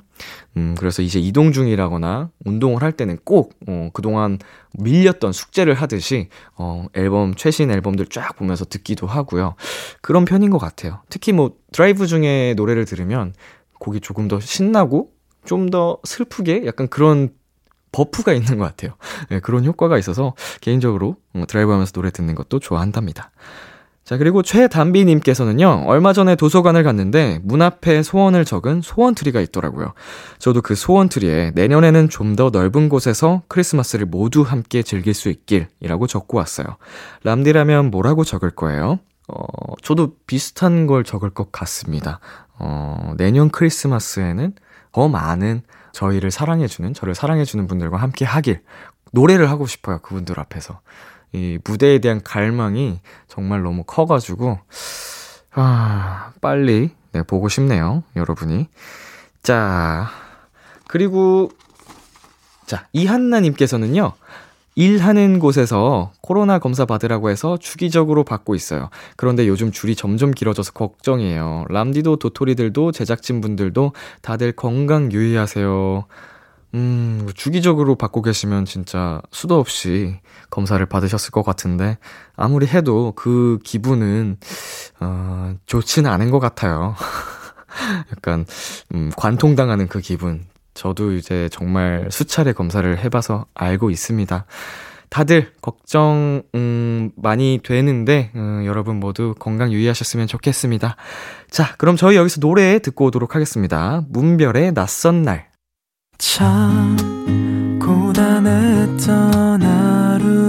음, 0.56 0.74
그래서 0.78 1.00
이제 1.00 1.18
이동 1.18 1.52
중이라거나 1.52 2.30
운동을 2.44 2.82
할 2.82 2.92
때는 2.92 3.18
꼭, 3.24 3.54
어, 3.66 3.88
그동안 3.94 4.38
밀렸던 4.78 5.32
숙제를 5.32 5.72
하듯이, 5.74 6.28
어, 6.56 6.86
앨범, 6.94 7.34
최신 7.34 7.70
앨범들 7.70 8.06
쫙 8.06 8.36
보면서 8.36 8.66
듣기도 8.66 9.06
하고요. 9.06 9.54
그런 10.02 10.26
편인 10.26 10.50
것 10.50 10.58
같아요. 10.58 11.00
특히 11.08 11.32
뭐 11.32 11.56
드라이브 11.72 12.06
중에 12.06 12.54
노래를 12.56 12.84
들으면 12.84 13.32
곡이 13.78 14.00
조금 14.00 14.28
더 14.28 14.38
신나고 14.38 15.15
좀 15.46 15.70
더 15.70 15.98
슬프게 16.04 16.66
약간 16.66 16.88
그런 16.88 17.30
buff가 17.92 18.32
있는 18.34 18.58
것 18.58 18.64
같아요. 18.64 18.92
네, 19.30 19.40
그런 19.40 19.64
효과가 19.64 19.96
있어서 19.98 20.34
개인적으로 20.60 21.16
어, 21.34 21.44
드라이브 21.48 21.72
하면서 21.72 21.92
노래 21.92 22.10
듣는 22.10 22.34
것도 22.34 22.58
좋아한답니다. 22.60 23.30
자, 24.04 24.18
그리고 24.18 24.42
최담비님께서는요, 24.42 25.84
얼마 25.86 26.12
전에 26.12 26.36
도서관을 26.36 26.84
갔는데 26.84 27.40
문 27.42 27.60
앞에 27.60 28.04
소원을 28.04 28.44
적은 28.44 28.80
소원트리가 28.82 29.40
있더라고요. 29.40 29.94
저도 30.38 30.62
그 30.62 30.76
소원트리에 30.76 31.52
내년에는 31.56 32.08
좀 32.08 32.36
더 32.36 32.50
넓은 32.50 32.88
곳에서 32.88 33.42
크리스마스를 33.48 34.06
모두 34.06 34.42
함께 34.42 34.82
즐길 34.82 35.12
수 35.14 35.28
있길이라고 35.30 36.06
적고 36.06 36.36
왔어요. 36.36 36.66
람디라면 37.24 37.90
뭐라고 37.90 38.22
적을 38.22 38.50
거예요? 38.50 39.00
어, 39.26 39.36
저도 39.82 40.12
비슷한 40.26 40.86
걸 40.86 41.02
적을 41.02 41.30
것 41.30 41.50
같습니다. 41.50 42.20
어, 42.58 43.14
내년 43.16 43.50
크리스마스에는 43.50 44.52
더 44.96 45.08
많은 45.08 45.60
저희를 45.92 46.30
사랑해주는, 46.30 46.94
저를 46.94 47.14
사랑해주는 47.14 47.66
분들과 47.66 47.98
함께 47.98 48.24
하길, 48.24 48.62
노래를 49.12 49.50
하고 49.50 49.66
싶어요. 49.66 49.98
그분들 49.98 50.40
앞에서. 50.40 50.80
이 51.32 51.58
무대에 51.64 51.98
대한 51.98 52.22
갈망이 52.22 53.00
정말 53.28 53.62
너무 53.62 53.84
커가지고, 53.84 54.58
아, 55.52 56.32
빨리, 56.40 56.94
네, 57.12 57.22
보고 57.22 57.50
싶네요. 57.50 58.04
여러분이. 58.16 58.68
자, 59.42 60.08
그리고, 60.88 61.50
자, 62.64 62.86
이한나님께서는요, 62.94 64.12
일하는 64.76 65.38
곳에서 65.38 66.12
코로나 66.20 66.58
검사 66.58 66.84
받으라고 66.84 67.30
해서 67.30 67.56
주기적으로 67.56 68.24
받고 68.24 68.54
있어요. 68.54 68.90
그런데 69.16 69.48
요즘 69.48 69.72
줄이 69.72 69.96
점점 69.96 70.32
길어져서 70.32 70.72
걱정이에요. 70.72 71.64
람디도 71.70 72.16
도토리들도 72.16 72.92
제작진 72.92 73.40
분들도 73.40 73.92
다들 74.20 74.52
건강 74.52 75.10
유의하세요. 75.10 76.04
음, 76.74 77.26
주기적으로 77.34 77.94
받고 77.94 78.20
계시면 78.20 78.66
진짜 78.66 79.22
수도 79.32 79.58
없이 79.58 80.20
검사를 80.50 80.84
받으셨을 80.84 81.30
것 81.30 81.42
같은데, 81.42 81.96
아무리 82.36 82.66
해도 82.66 83.14
그 83.16 83.58
기분은, 83.64 84.36
어, 85.00 85.54
좋지는 85.64 86.10
않은 86.10 86.30
것 86.30 86.38
같아요. 86.38 86.94
약간, 88.12 88.44
음, 88.94 89.10
관통당하는 89.16 89.88
그 89.88 90.00
기분. 90.00 90.44
저도 90.76 91.14
이제 91.14 91.48
정말 91.50 92.06
수차례 92.10 92.52
검사를 92.52 92.96
해봐서 92.98 93.46
알고 93.54 93.90
있습니다. 93.90 94.46
다들 95.08 95.52
걱정 95.62 96.42
음, 96.54 97.10
많이 97.16 97.60
되는데 97.62 98.30
음, 98.34 98.64
여러분 98.66 99.00
모두 99.00 99.34
건강 99.38 99.72
유의하셨으면 99.72 100.26
좋겠습니다. 100.26 100.96
자, 101.50 101.74
그럼 101.78 101.96
저희 101.96 102.16
여기서 102.16 102.40
노래 102.40 102.78
듣고 102.78 103.06
오도록 103.06 103.34
하겠습니다. 103.34 104.04
문별의 104.10 104.74
낯선 104.74 105.22
날. 105.22 105.48
참 106.18 106.96
고단했던 107.80 109.62
하루 109.62 110.48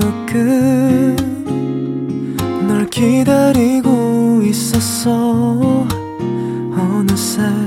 끝널 2.66 2.90
기다리고 2.90 4.42
있었어 4.44 5.88
어느새 6.78 7.66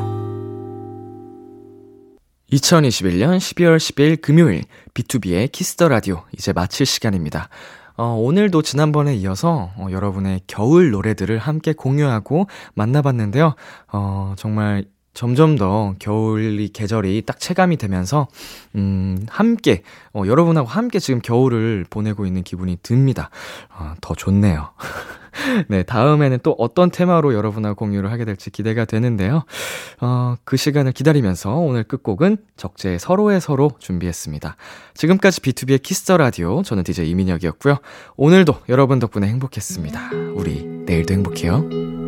2021년 2.51 3.37
12월 3.37 3.77
10일 3.77 4.21
금요일 4.21 4.63
B2B의 4.93 5.51
키스터 5.51 5.87
라디오 5.87 6.23
이제 6.33 6.51
마칠 6.51 6.85
시간입니다. 6.85 7.47
어, 7.95 8.15
오늘도 8.19 8.61
지난번에 8.61 9.15
이어서 9.15 9.71
어, 9.77 9.87
여러분의 9.89 10.41
겨울 10.47 10.91
노래들을 10.91 11.37
함께 11.37 11.71
공유하고 11.71 12.47
만나봤는데요. 12.73 13.55
어, 13.93 14.33
정말 14.37 14.85
점점 15.13 15.57
더 15.57 15.93
겨울이 15.99 16.69
계절이 16.69 17.23
딱 17.25 17.39
체감이 17.39 17.77
되면서 17.77 18.27
음, 18.75 19.25
함께 19.29 19.83
어, 20.13 20.23
여러분하고 20.25 20.67
함께 20.67 20.99
지금 20.99 21.21
겨울을 21.21 21.85
보내고 21.89 22.25
있는 22.25 22.43
기분이 22.43 22.77
듭니다. 22.81 23.29
어, 23.77 23.93
더 24.01 24.15
좋네요. 24.15 24.69
네, 25.67 25.83
다음에는 25.83 26.39
또 26.43 26.55
어떤 26.57 26.91
테마로 26.91 27.33
여러분하고 27.33 27.75
공유를 27.75 28.11
하게 28.11 28.25
될지 28.25 28.49
기대가 28.49 28.85
되는데요. 28.85 29.43
어, 29.99 30.35
그 30.43 30.57
시간을 30.57 30.91
기다리면서 30.91 31.55
오늘 31.55 31.83
끝곡은 31.83 32.37
적재의 32.57 32.99
서로의 32.99 33.39
서로 33.41 33.71
준비했습니다. 33.79 34.55
지금까지 34.93 35.41
B2B의 35.41 35.81
키스터 35.81 36.17
라디오 36.17 36.63
저는 36.63 36.83
DJ 36.83 37.09
이민혁이었고요. 37.09 37.77
오늘도 38.17 38.55
여러분 38.69 38.99
덕분에 38.99 39.27
행복했습니다. 39.27 40.11
우리 40.35 40.63
내일도 40.85 41.13
행복해요. 41.13 42.00